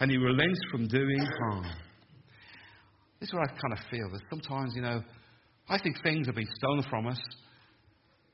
[0.00, 1.64] and he relents from doing harm.
[3.20, 4.10] This is what I kind of feel.
[4.12, 5.00] That sometimes, you know,
[5.66, 7.20] I think things have been stolen from us.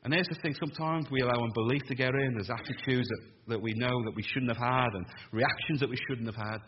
[0.02, 2.34] And there's the thing, sometimes we allow unbelief to get in.
[2.34, 5.96] There's attitudes that, that we know that we shouldn't have had and reactions that we
[6.08, 6.58] shouldn't have had.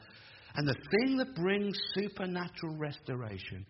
[0.59, 3.65] And the thing that brings supernatural restoration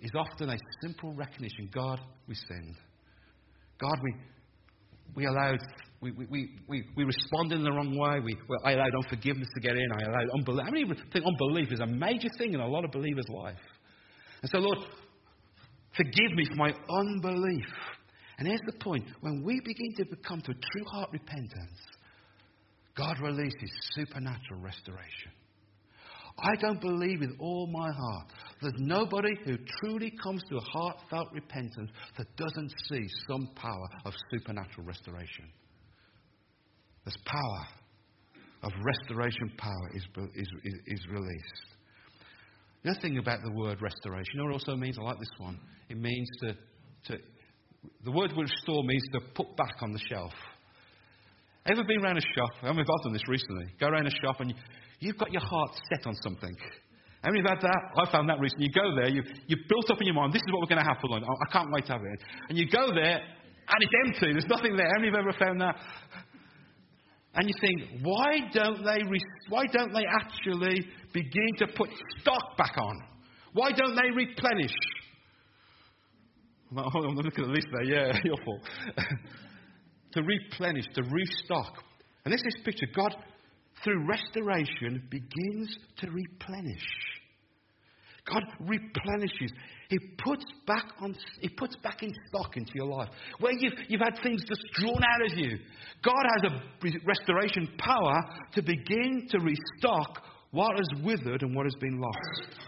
[0.00, 2.76] is often a simple recognition God, we sinned.
[3.78, 4.14] God, we,
[5.14, 5.58] we allowed,
[6.00, 8.20] we, we, we, we responded in the wrong way.
[8.24, 9.86] We, well, I allowed unforgiveness to get in.
[9.98, 10.66] I allowed unbelief.
[10.66, 13.60] I mean, think unbelief is a major thing in a lot of believers' life.
[14.40, 14.78] And so, Lord,
[15.94, 17.68] forgive me for my unbelief.
[18.38, 21.80] And here's the point when we begin to come to true heart repentance,
[22.96, 25.32] God releases supernatural restoration.
[26.38, 28.26] I don't believe with all my heart
[28.62, 34.12] that nobody who truly comes to a heartfelt repentance that doesn't see some power of
[34.32, 35.46] supernatural restoration.
[37.04, 37.66] This power
[38.62, 40.02] of restoration power is,
[40.34, 40.48] is,
[40.86, 41.64] is released.
[42.82, 44.98] The thing about the word restoration, it also means?
[44.98, 45.58] I like this one.
[45.88, 46.54] It means to,
[47.08, 47.18] to
[48.04, 50.32] the word restore means to put back on the shelf.
[51.66, 52.50] Ever been around a shop?
[52.62, 53.66] I mean, I've done this recently.
[53.80, 54.52] Go around a shop and
[55.00, 56.56] you, have got your heart set on something.
[57.22, 57.82] How many have had that?
[57.96, 58.68] I found that recently.
[58.68, 60.84] You go there, you, you've built up in your mind, this is what we're going
[60.84, 61.24] to have for lunch.
[61.24, 62.20] I can't wait to have it.
[62.48, 64.32] And you go there, and it's empty.
[64.32, 64.86] There's nothing there.
[64.86, 65.76] How many have ever found that?
[67.34, 69.02] And you think, why don't they,
[69.48, 71.88] why don't they actually begin to put
[72.20, 73.02] stock back on?
[73.54, 74.74] Why don't they replenish?
[76.76, 77.84] I'm looking at this there.
[77.84, 78.60] Yeah, your fault.
[80.12, 81.82] to replenish, to restock.
[82.24, 82.86] And this is picture.
[82.94, 83.16] God,
[83.82, 86.86] through restoration, begins to replenish.
[88.26, 89.52] God replenishes.
[89.90, 93.10] He puts back on, He puts back in stock into your life.
[93.38, 95.58] Where you've, you've had things just drawn out of you.
[96.02, 101.74] God has a restoration power to begin to restock what has withered and what has
[101.80, 102.60] been lost.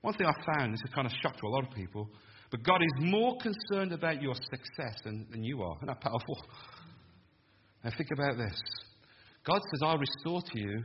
[0.00, 2.08] One thing I found, this is kind of shock to a lot of people,
[2.50, 5.76] but God is more concerned about your success than, than you are.
[5.76, 6.38] Isn't that powerful?
[7.84, 8.58] Now think about this.
[9.46, 10.82] God says, I'll restore to you,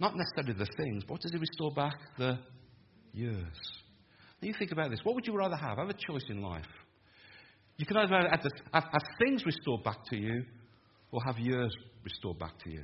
[0.00, 1.96] not necessarily the things, but what does He restore back?
[2.18, 2.38] The
[3.12, 3.58] years.
[4.40, 5.00] Now you think about this.
[5.04, 5.78] What would you rather have?
[5.78, 6.66] Have a choice in life.
[7.76, 8.40] You can either have,
[8.72, 10.44] have, have things restored back to you
[11.10, 11.72] or have years
[12.04, 12.82] restored back to you.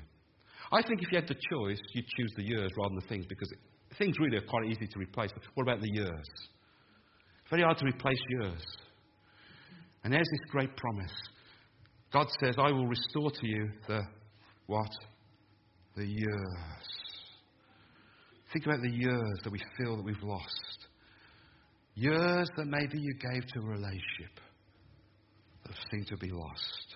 [0.71, 3.27] I think if you had the choice, you'd choose the years rather than the things
[3.27, 3.53] because
[3.99, 5.31] things really are quite easy to replace.
[5.33, 6.27] But what about the years?
[7.51, 8.63] Very hard to replace years.
[10.05, 11.15] And there's this great promise.
[12.13, 14.03] God says, I will restore to you the
[14.69, 14.91] what?
[15.97, 16.59] The years.
[18.53, 20.87] Think about the years that we feel that we've lost.
[21.95, 24.39] Years that maybe you gave to a relationship
[25.65, 26.95] that seem to be lost.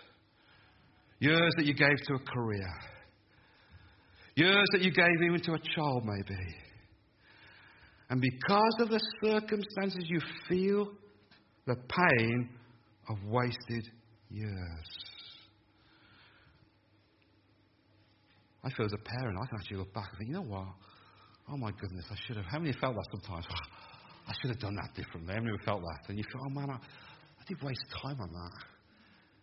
[1.18, 2.74] Years that you gave to a career.
[4.36, 6.40] Years that you gave even to a child, maybe.
[8.10, 10.92] And because of the circumstances, you feel
[11.66, 12.50] the pain
[13.08, 13.88] of wasted
[14.30, 15.11] years.
[18.64, 20.68] I feel as a parent, I can actually look back and think, you know what?
[21.48, 22.46] Oh my goodness, I should have.
[22.46, 23.46] How many felt that sometimes?
[23.50, 25.34] Ah, I should have done that differently.
[25.34, 26.08] How many felt that?
[26.08, 28.54] And you feel, oh man, I, I did waste time on that.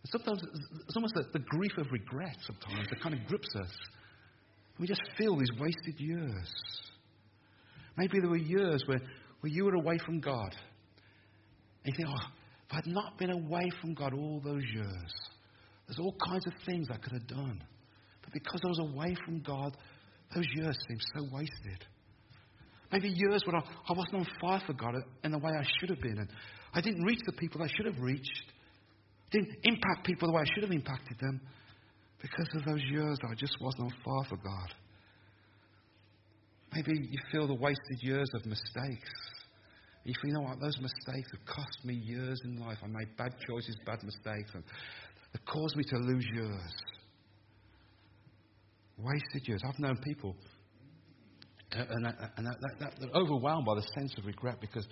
[0.03, 0.41] And sometimes
[0.88, 3.71] it's almost the, the grief of regret sometimes that kind of grips us.
[4.79, 6.49] We just feel these wasted years.
[7.97, 9.01] Maybe there were years where,
[9.41, 10.55] where you were away from God.
[11.84, 12.27] And you think, oh,
[12.69, 15.13] if I'd not been away from God all those years,
[15.88, 17.62] there's all kinds of things I could have done.
[18.29, 19.75] But because I was away from God,
[20.35, 21.85] those years seemed so wasted.
[22.91, 25.89] Maybe years when I, I wasn't on fire for God in the way I should
[25.89, 26.17] have been.
[26.17, 26.29] And
[26.73, 28.43] I didn't reach the people I should have reached.
[29.31, 31.41] Didn't impact people the way I should have impacted them
[32.21, 34.73] because of those years I just wasn't on fire for God.
[36.73, 39.09] Maybe you feel the wasted years of mistakes.
[40.03, 42.77] You feel, you know what, those mistakes have cost me years in life.
[42.83, 44.63] I made bad choices, bad mistakes, and
[45.33, 46.73] they caused me to lose years.
[48.99, 49.62] Wasted years.
[49.65, 50.35] I've known people
[51.71, 52.05] and, and,
[52.38, 54.88] and that, that, that, overwhelmed by the sense of regret because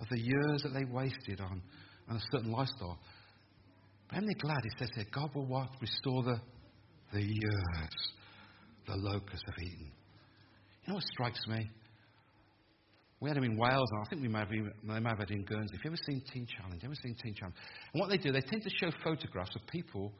[0.00, 1.60] of the years that they wasted on,
[2.08, 2.98] on a certain lifestyle.
[4.08, 4.58] But am they glad?
[4.62, 5.68] He says here, God will what?
[5.80, 6.40] Restore the,
[7.12, 8.12] the years
[8.86, 9.90] the locusts have eaten.
[10.84, 11.68] You know what strikes me?
[13.20, 15.18] We had them in Wales, and I think we may have, even, they may have
[15.18, 15.74] had in Guernsey.
[15.76, 16.80] Have you ever seen Teen Challenge?
[16.84, 17.56] Ever seen Teen Challenge?
[17.92, 20.12] And what they do, they tend to show photographs of people,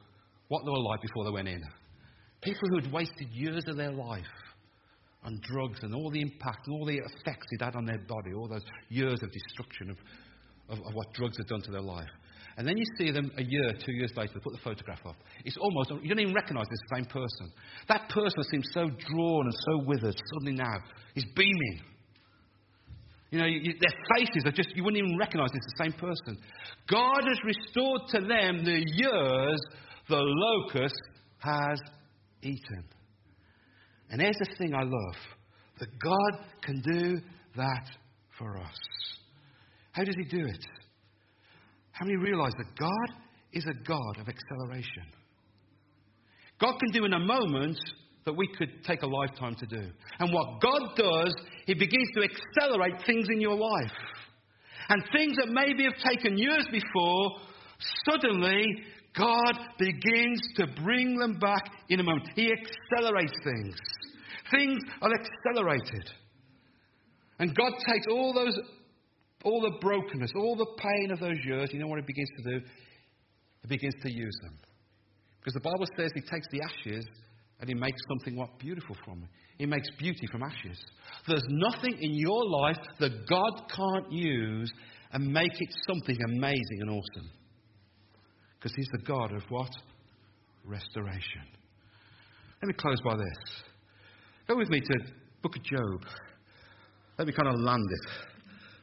[0.49, 1.63] what they were like before they went in.
[2.41, 4.23] People who had wasted years of their life
[5.23, 8.33] on drugs and all the impact and all the effects it had on their body,
[8.33, 9.97] all those years of destruction of,
[10.69, 12.07] of, of what drugs had done to their life.
[12.57, 15.15] And then you see them a year, two years later, they put the photograph up.
[15.45, 17.51] It's almost, you don't even recognize the same person.
[17.87, 20.15] That person seems so drawn and so withered.
[20.33, 20.75] Suddenly now,
[21.15, 21.81] he's beaming.
[23.31, 26.37] You know, you, their faces are just, you wouldn't even recognize it's the same person.
[26.89, 29.61] God has restored to them the years
[30.09, 30.99] the locust
[31.37, 31.79] has
[32.41, 32.83] eaten.
[34.09, 35.15] And here's the thing I love
[35.79, 37.21] that God can do
[37.55, 37.89] that
[38.37, 38.77] for us.
[39.91, 40.65] How does He do it?
[41.91, 43.17] How many realize that God
[43.51, 45.03] is a God of acceleration?
[46.59, 47.77] God can do in a moment
[48.25, 49.89] that we could take a lifetime to do.
[50.19, 51.33] And what God does,
[51.65, 53.97] He begins to accelerate things in your life.
[54.89, 57.37] And things that maybe have taken years before,
[58.09, 58.65] suddenly
[59.17, 62.29] God begins to bring them back in a moment.
[62.35, 63.75] He accelerates things.
[64.51, 66.09] Things are accelerated.
[67.39, 68.57] And God takes all those
[69.43, 72.59] all the brokenness, all the pain of those years, you know what He begins to
[72.59, 72.65] do?
[73.61, 74.57] He begins to use them.
[75.39, 77.05] Because the Bible says He takes the ashes
[77.59, 79.29] and He makes something what beautiful from it.
[79.57, 80.77] He makes beauty from ashes.
[81.27, 84.71] There's nothing in your life that God can't use
[85.11, 87.31] and make it something amazing and awesome.
[88.59, 89.71] Because He's the God of what?
[90.65, 91.47] Restoration.
[92.61, 93.63] Let me close by this.
[94.47, 94.99] Go with me to
[95.41, 96.03] book of Job.
[97.17, 98.11] Let me kind of land it.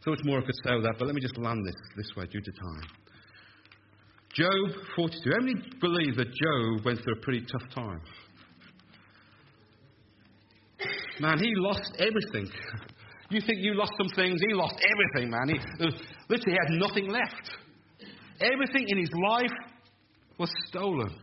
[0.05, 2.11] So much more I could say with that, but let me just land this this
[2.17, 2.89] way due to time.
[4.33, 5.31] Job 42.
[5.31, 8.01] How many believe that Job went through a pretty tough time?
[11.21, 12.53] Man, he lost everything.
[13.31, 14.41] You think you lost some things?
[14.47, 15.49] He lost everything, man.
[15.49, 15.95] He was,
[16.29, 17.51] literally had nothing left.
[18.41, 19.53] Everything in his life
[20.39, 21.15] was stolen.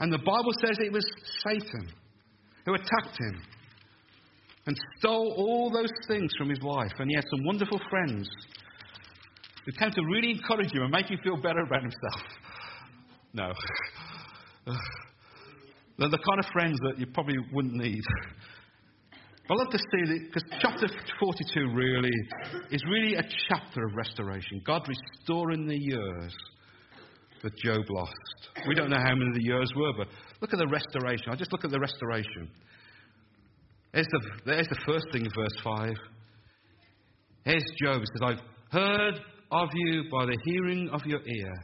[0.00, 1.06] And the Bible says it was
[1.42, 1.88] Satan
[2.64, 3.42] who attacked him
[4.66, 6.92] and stole all those things from his life.
[6.98, 8.28] And he had some wonderful friends
[9.64, 12.22] who came to really encourage him and make him feel better about himself.
[13.32, 13.52] No.
[15.98, 18.02] They're the kind of friends that you probably wouldn't need.
[19.48, 20.88] I love to see that because chapter
[21.20, 22.10] 42 really
[22.72, 24.60] is really a chapter of restoration.
[24.66, 26.34] God restoring the years
[27.44, 28.12] that Job lost.
[28.66, 30.08] We don't know how many the years were, but
[30.40, 31.26] look at the restoration.
[31.30, 32.50] I just look at the restoration.
[33.92, 35.94] There's the, there's the first thing in verse 5.
[37.44, 38.00] Here's Job.
[38.00, 39.14] He says, I've heard
[39.52, 41.54] of you by the hearing of your ear,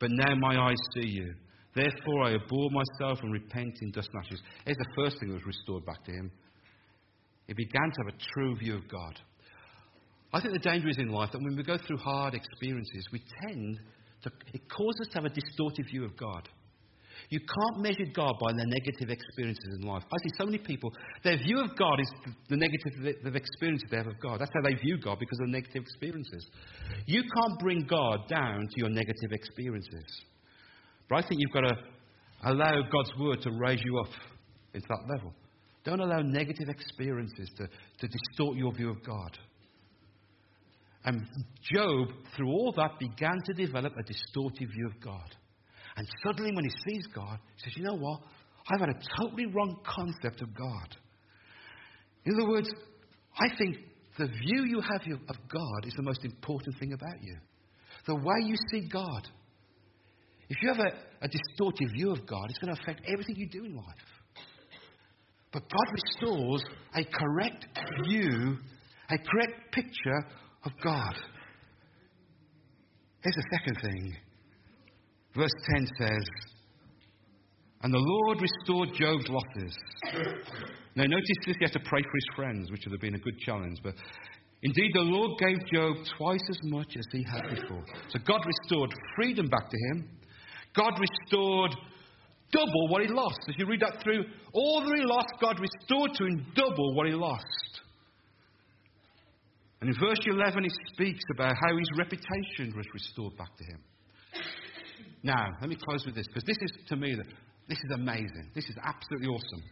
[0.00, 1.34] but now my eyes see you.
[1.74, 4.40] Therefore I abhor myself and repent in dust and ashes.
[4.64, 6.30] Here's the first thing that was restored back to him.
[7.46, 9.18] He began to have a true view of God.
[10.32, 13.22] I think the danger is in life that when we go through hard experiences, we
[13.42, 13.78] tend
[14.22, 16.48] to, it causes us to have a distorted view of God.
[17.30, 20.02] You can't measure God by their negative experiences in life.
[20.04, 20.92] I see so many people,
[21.24, 22.12] their view of God is
[22.48, 24.40] the negative the experiences they have of God.
[24.40, 26.46] That's how they view God because of negative experiences.
[27.06, 30.04] You can't bring God down to your negative experiences.
[31.08, 31.76] But I think you've got to
[32.44, 34.12] allow God's word to raise you up
[34.74, 35.32] into that level.
[35.86, 39.38] Don't allow negative experiences to, to distort your view of God.
[41.04, 41.24] And
[41.62, 45.36] Job, through all that, began to develop a distorted view of God.
[45.96, 48.20] And suddenly, when he sees God, he says, You know what?
[48.68, 50.96] I've had a totally wrong concept of God.
[52.24, 52.68] In other words,
[53.38, 53.76] I think
[54.18, 57.36] the view you have of God is the most important thing about you.
[58.08, 59.28] The way you see God.
[60.48, 63.48] If you have a, a distorted view of God, it's going to affect everything you
[63.48, 64.15] do in life.
[65.56, 66.62] But God restores
[66.94, 67.66] a correct
[68.04, 68.58] view,
[69.08, 70.26] a correct picture
[70.66, 71.14] of God.
[73.22, 74.16] Here's the second thing.
[75.34, 76.28] Verse 10 says,
[77.80, 79.74] And the Lord restored Job's losses.
[80.94, 83.24] now, notice this, he had to pray for his friends, which would have been a
[83.24, 83.78] good challenge.
[83.82, 83.94] But
[84.62, 87.82] indeed, the Lord gave Job twice as much as he had before.
[88.10, 90.10] So God restored freedom back to him.
[90.74, 91.74] God restored
[92.52, 93.38] double what he lost.
[93.48, 97.06] As you read that through, all that he lost, God restored to him double what
[97.06, 97.80] he lost.
[99.80, 103.80] And in verse 11, he speaks about how his reputation was restored back to him.
[105.22, 107.14] Now, let me close with this, because this is, to me,
[107.68, 108.50] this is amazing.
[108.54, 109.62] This is absolutely awesome.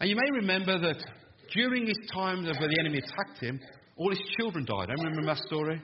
[0.00, 1.04] And you may remember that
[1.52, 3.60] during his time where the enemy attacked him,
[3.96, 4.88] all his children died.
[4.88, 5.82] I remember that story.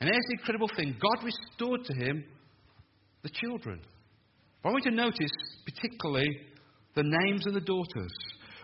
[0.00, 2.24] And there's the incredible thing God restored to him
[3.22, 3.80] the children.
[4.64, 5.30] I want you to notice,
[5.64, 6.28] particularly,
[6.94, 8.12] the names of the daughters.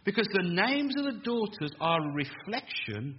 [0.05, 3.19] Because the names of the daughters are a reflection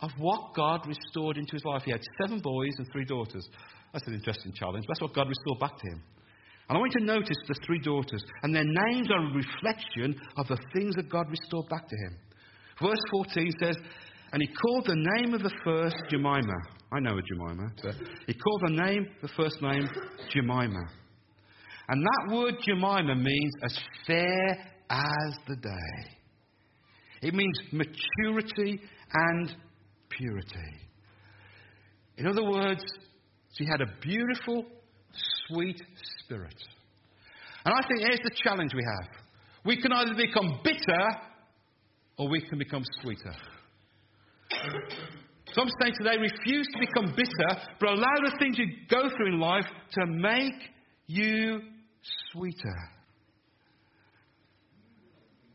[0.00, 1.82] of what God restored into his life.
[1.84, 3.46] He had seven boys and three daughters.
[3.92, 4.84] That's an interesting challenge.
[4.86, 6.02] That's what God restored back to him.
[6.68, 10.20] And I want you to notice the three daughters, and their names are a reflection
[10.36, 12.16] of the things that God restored back to him.
[12.80, 13.76] Verse 14 says,
[14.32, 16.54] And he called the name of the first Jemima.
[16.92, 17.72] I know a Jemima.
[17.82, 17.90] So
[18.26, 19.88] he called the name, the first name,
[20.32, 20.99] Jemimah.
[21.90, 23.76] And that word Jemima means as
[24.06, 24.50] fair
[24.90, 26.10] as the day.
[27.20, 28.80] It means maturity
[29.12, 29.56] and
[30.08, 30.70] purity.
[32.16, 32.84] In other words,
[33.58, 34.64] she had a beautiful,
[35.48, 35.82] sweet
[36.20, 36.54] spirit.
[37.64, 39.08] And I think here's the challenge we have
[39.64, 41.08] we can either become bitter
[42.16, 43.34] or we can become sweeter.
[45.52, 49.40] Some say today refuse to become bitter, but allow the things you go through in
[49.40, 50.54] life to make
[51.08, 51.60] you
[52.32, 52.90] sweeter.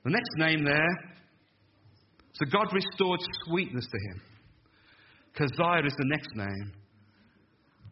[0.04, 1.16] The next name there,
[2.34, 4.22] so God restored sweetness to him.
[5.36, 6.72] Keziah is the next name.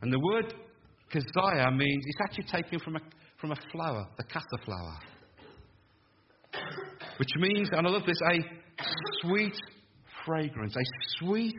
[0.02, 0.54] And the word
[1.12, 3.00] Keziah means, it's actually taken from a,
[3.40, 5.00] from a flower, the castor flower.
[7.18, 8.40] Which means, and I love this, a
[9.22, 9.56] sweet
[10.26, 10.84] fragrance, a
[11.20, 11.56] sweet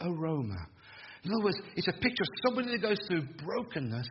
[0.00, 0.66] aroma.
[1.24, 4.08] In other words, it's a picture of somebody that goes through brokenness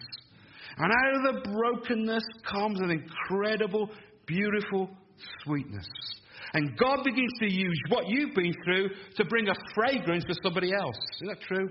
[0.77, 3.89] and out of the brokenness comes an incredible,
[4.25, 4.89] beautiful
[5.43, 5.87] sweetness.
[6.53, 10.73] And God begins to use what you've been through to bring a fragrance to somebody
[10.73, 10.97] else.
[11.21, 11.69] Is that true?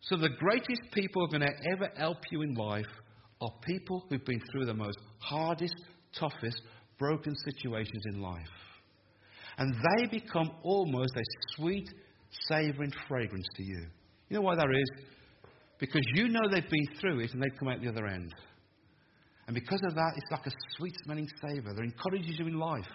[0.00, 2.86] So, the greatest people who are going to ever help you in life
[3.40, 5.76] are people who've been through the most hardest,
[6.18, 6.60] toughest,
[6.98, 8.46] broken situations in life.
[9.58, 11.22] And they become almost a
[11.54, 11.88] sweet,
[12.48, 13.86] savouring fragrance to you.
[14.28, 15.04] You know why that is?
[15.82, 18.32] Because you know they've been through it and they've come out the other end.
[19.48, 22.86] And because of that, it's like a sweet smelling savour that encourages you in life.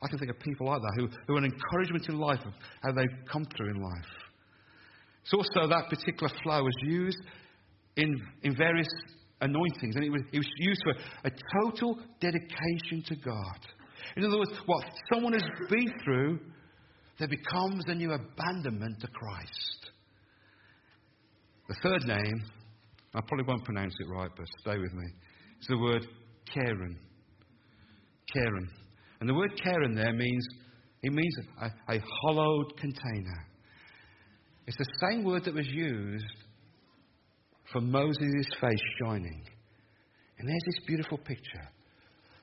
[0.00, 2.52] I can think of people like that who, who are an encouragement in life of
[2.84, 4.06] how they've come through in life.
[5.24, 7.18] It's also that particular flow was used
[7.96, 8.86] in, in various
[9.40, 10.94] anointings, and it was, it was used for
[11.28, 13.58] a total dedication to God.
[14.16, 16.38] In other words, what someone has been through,
[17.18, 19.90] there becomes a new abandonment to Christ.
[21.68, 22.44] The third name,
[23.14, 25.06] I probably won't pronounce it right, but stay with me.
[25.58, 26.06] It's the word
[26.52, 26.98] Karen.
[28.32, 28.68] Karen.
[29.20, 30.46] And the word Karen there means,
[31.02, 33.46] it means a, a hollowed container.
[34.66, 36.24] It's the same word that was used
[37.72, 39.42] for Moses' face shining.
[40.38, 41.68] And there's this beautiful picture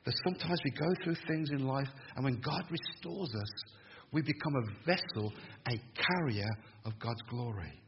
[0.05, 3.73] that sometimes we go through things in life, and when God restores us,
[4.11, 5.33] we become a vessel,
[5.67, 6.49] a carrier
[6.85, 7.82] of God's glory.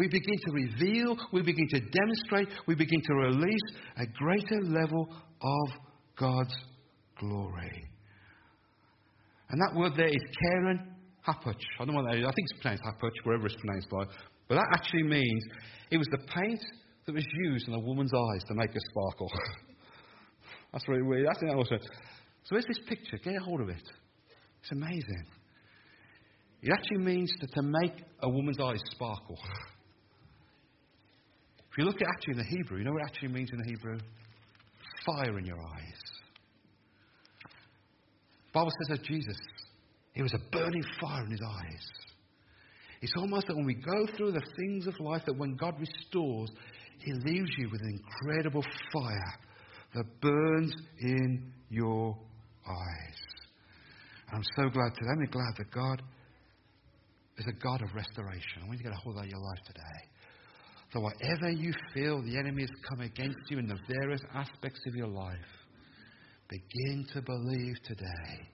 [0.00, 3.60] We begin to reveal, we begin to demonstrate, we begin to release
[3.98, 5.06] a greater level
[5.42, 5.68] of
[6.18, 6.56] God's
[7.18, 7.84] glory.
[9.50, 10.96] And that word there is Karen
[11.28, 11.60] Hapuch.
[11.78, 12.24] I don't know what that is.
[12.24, 14.04] I think it's pronounced Hapuch, wherever it's pronounced by.
[14.48, 15.44] But that actually means
[15.90, 16.60] it was the paint
[17.04, 19.30] that was used in a woman's eyes to make her sparkle.
[20.72, 21.26] That's really weird.
[21.26, 21.76] That's also.
[22.44, 23.18] So there's this picture.
[23.22, 23.82] Get a hold of it.
[24.62, 25.26] It's amazing.
[26.62, 29.36] It actually means to, to make a woman's eyes sparkle.
[31.70, 33.68] If you look at actually in the Hebrew, you know what actually means in the
[33.68, 33.98] Hebrew?
[35.06, 36.02] Fire in your eyes.
[38.46, 39.36] The Bible says that Jesus,
[40.12, 41.86] he was a burning fire in his eyes.
[43.00, 46.50] It's almost that when we go through the things of life, that when God restores,
[46.98, 49.34] he leaves you with an incredible fire
[49.94, 52.18] that burns in your
[52.68, 53.20] eyes.
[54.28, 55.10] And I'm so glad today.
[55.10, 56.02] I'm glad that God
[57.38, 58.62] is a God of restoration.
[58.62, 60.10] I want you to get a hold of your life today.
[60.92, 64.94] So whatever you feel the enemy has come against you in the various aspects of
[64.94, 65.36] your life,
[66.48, 68.48] begin to believe today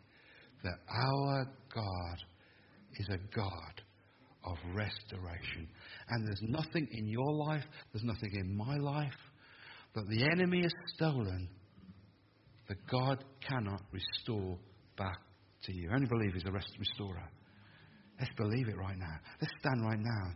[0.62, 2.16] that our God
[2.99, 3.82] is a God
[4.45, 5.66] of restoration.
[6.09, 9.16] And there's nothing in your life, there's nothing in my life
[9.95, 11.49] that the enemy has stolen
[12.68, 14.59] that God cannot restore
[14.99, 15.18] back
[15.64, 15.89] to you.
[15.93, 17.30] Only believe He's a rest restorer.
[18.18, 19.16] Let's believe it right now.
[19.41, 20.32] Let's stand right now.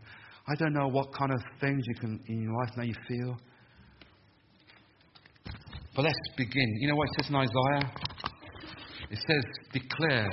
[0.50, 3.36] I don't know what kind of things you can in your life now you feel.
[5.94, 6.76] But let's begin.
[6.80, 7.92] You know what it says in Isaiah?
[9.10, 10.28] It says, declare.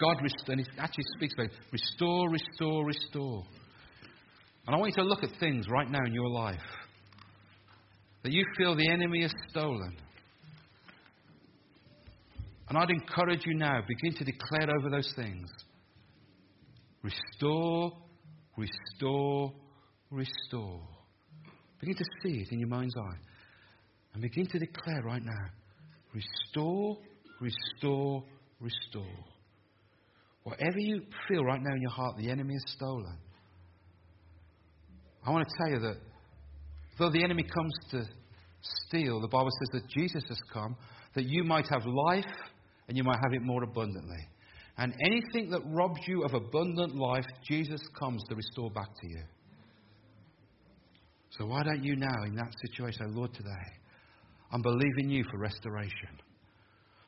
[0.00, 3.44] God, rest- and it actually speaks about restore, restore, restore.
[4.66, 6.58] And I want you to look at things right now in your life
[8.22, 9.94] that you feel the enemy has stolen.
[12.68, 15.50] And I'd encourage you now, begin to declare over those things.
[17.02, 17.92] Restore,
[18.56, 19.52] restore,
[20.10, 20.80] restore.
[21.80, 23.18] Begin to see it in your mind's eye.
[24.12, 25.46] And begin to declare right now
[26.12, 26.98] restore,
[27.40, 28.24] restore,
[28.60, 29.24] restore.
[30.42, 33.16] Whatever you feel right now in your heart the enemy has stolen,
[35.24, 35.96] I want to tell you that
[36.98, 38.04] though the enemy comes to
[38.62, 40.76] steal, the Bible says that Jesus has come
[41.14, 42.24] that you might have life
[42.88, 44.28] and you might have it more abundantly.
[44.80, 49.22] And anything that robs you of abundant life, Jesus comes to restore back to you.
[51.38, 53.50] So why don't you now, in that situation, Lord, today,
[54.50, 56.18] I'm believing you for restoration.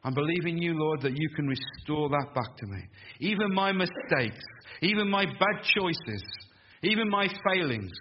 [0.04, 2.82] I'm believing you, Lord, that you can restore that back to me.
[3.20, 4.44] Even my mistakes,
[4.82, 6.22] even my bad choices,
[6.82, 7.92] even my failings,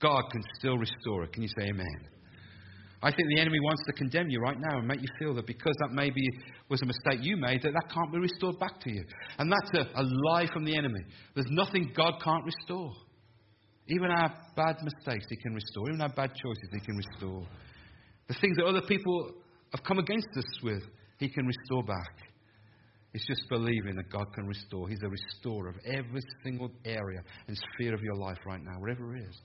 [0.00, 1.32] God can still restore it.
[1.32, 2.11] Can you say amen?
[3.02, 5.46] I think the enemy wants to condemn you right now and make you feel that
[5.46, 6.22] because that maybe
[6.68, 9.04] was a mistake you made, that that can't be restored back to you.
[9.38, 11.00] And that's a, a lie from the enemy.
[11.34, 12.92] There's nothing God can't restore.
[13.88, 15.88] Even our bad mistakes, He can restore.
[15.88, 17.44] Even our bad choices, He can restore.
[18.28, 19.32] The things that other people
[19.74, 20.82] have come against us with,
[21.18, 22.14] He can restore back.
[23.14, 24.88] It's just believing that God can restore.
[24.88, 29.16] He's a restorer of every single area and sphere of your life right now, wherever
[29.16, 29.36] it is.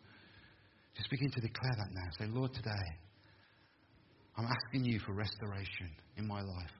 [0.95, 2.09] Just begin to declare that now.
[2.17, 2.71] Say, Lord, today,
[4.37, 6.71] I'm asking you for restoration in my life.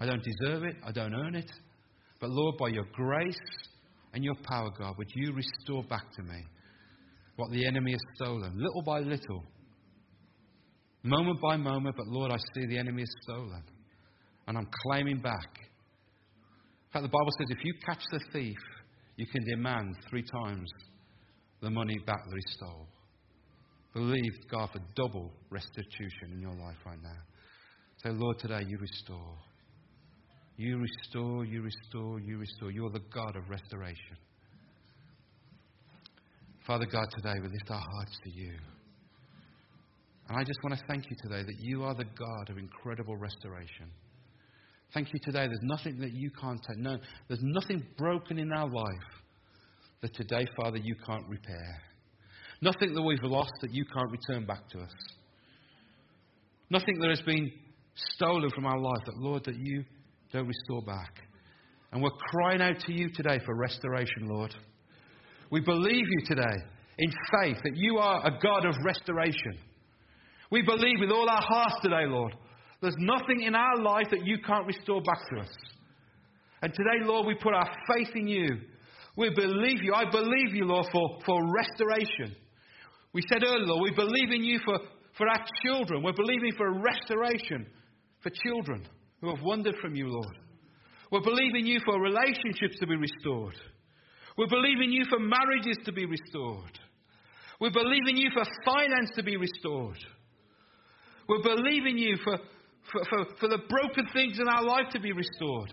[0.00, 1.50] I don't deserve it, I don't earn it.
[2.20, 3.36] But Lord, by your grace
[4.14, 6.44] and your power, God, would you restore back to me
[7.36, 9.42] what the enemy has stolen, little by little,
[11.02, 11.96] moment by moment.
[11.96, 13.62] But Lord, I see the enemy has stolen,
[14.46, 15.48] and I'm claiming back.
[15.56, 18.58] In fact, the Bible says if you catch the thief,
[19.16, 20.70] you can demand three times
[21.60, 22.86] the money back that he stole.
[23.92, 27.20] Believe God for double restitution in your life right now.
[28.02, 29.36] Say, Lord, today you restore.
[30.56, 32.70] You restore, you restore, you restore.
[32.70, 34.16] You're the God of restoration.
[36.66, 38.52] Father God, today we lift our hearts to you.
[40.28, 43.16] And I just want to thank you today that you are the God of incredible
[43.16, 43.90] restoration.
[44.94, 45.46] Thank you today.
[45.46, 46.78] There's nothing that you can't take.
[46.78, 49.22] No, there's nothing broken in our life
[50.02, 51.82] that today, Father, you can't repair.
[52.62, 54.94] Nothing that we've lost that you can't return back to us.
[56.70, 57.50] Nothing that has been
[58.14, 59.84] stolen from our life that, Lord, that you
[60.32, 61.18] don't restore back.
[61.92, 64.54] And we're crying out to you today for restoration, Lord.
[65.50, 66.56] We believe you today
[66.98, 69.58] in faith that you are a God of restoration.
[70.52, 72.34] We believe with all our hearts today, Lord.
[72.80, 75.52] There's nothing in our life that you can't restore back to us.
[76.62, 78.46] And today, Lord, we put our faith in you.
[79.16, 79.94] We believe you.
[79.94, 82.36] I believe you, Lord, for, for restoration.
[83.12, 84.78] We said earlier, Lord, we believe in you for,
[85.16, 86.02] for our children.
[86.02, 87.66] We're believing for restoration
[88.22, 88.86] for children
[89.20, 90.38] who have wandered from you, Lord.
[91.10, 93.56] We're believing you for relationships to be restored.
[94.38, 96.78] We're believing you for marriages to be restored.
[97.60, 99.98] We're believing you for finance to be restored.
[101.28, 102.38] We're believing you for,
[102.90, 105.72] for, for, for the broken things in our life to be restored.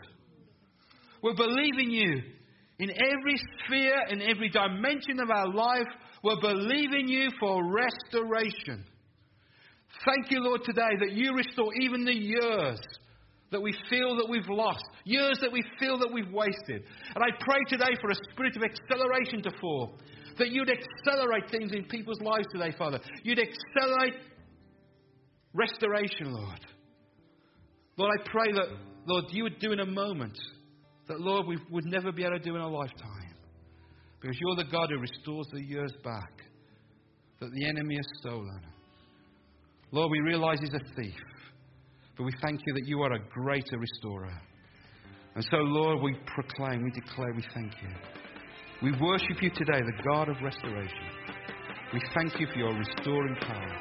[1.23, 2.21] We're believing you
[2.79, 5.87] in every sphere, in every dimension of our life.
[6.23, 8.83] We're believing you for restoration.
[10.05, 12.79] Thank you, Lord, today that you restore even the years
[13.51, 16.83] that we feel that we've lost, years that we feel that we've wasted.
[17.15, 19.97] And I pray today for a spirit of acceleration to fall,
[20.37, 22.99] that you'd accelerate things in people's lives today, Father.
[23.23, 24.15] You'd accelerate
[25.53, 26.59] restoration, Lord.
[27.97, 28.67] Lord, I pray that,
[29.05, 30.37] Lord, you would do in a moment
[31.07, 33.18] that, Lord, we would never be able to do in a lifetime.
[34.19, 36.31] Because you're the God who restores the years back
[37.39, 38.61] that the enemy has stolen.
[39.91, 41.15] Lord, we realize he's a thief.
[42.17, 44.41] But we thank you that you are a greater restorer.
[45.35, 47.89] And so, Lord, we proclaim, we declare, we thank you.
[48.81, 51.07] We worship you today, the God of restoration.
[51.93, 53.77] We thank you for your restoring power.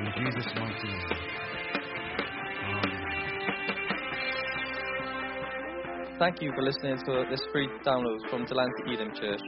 [0.00, 1.41] In Jesus' mighty name.
[6.22, 9.40] Thank you for listening to this free download from Delancey Elim Church.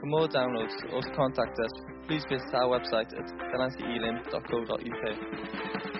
[0.00, 1.70] For more downloads or to contact us,
[2.08, 5.93] please visit our website at delanceyelim.co.uk.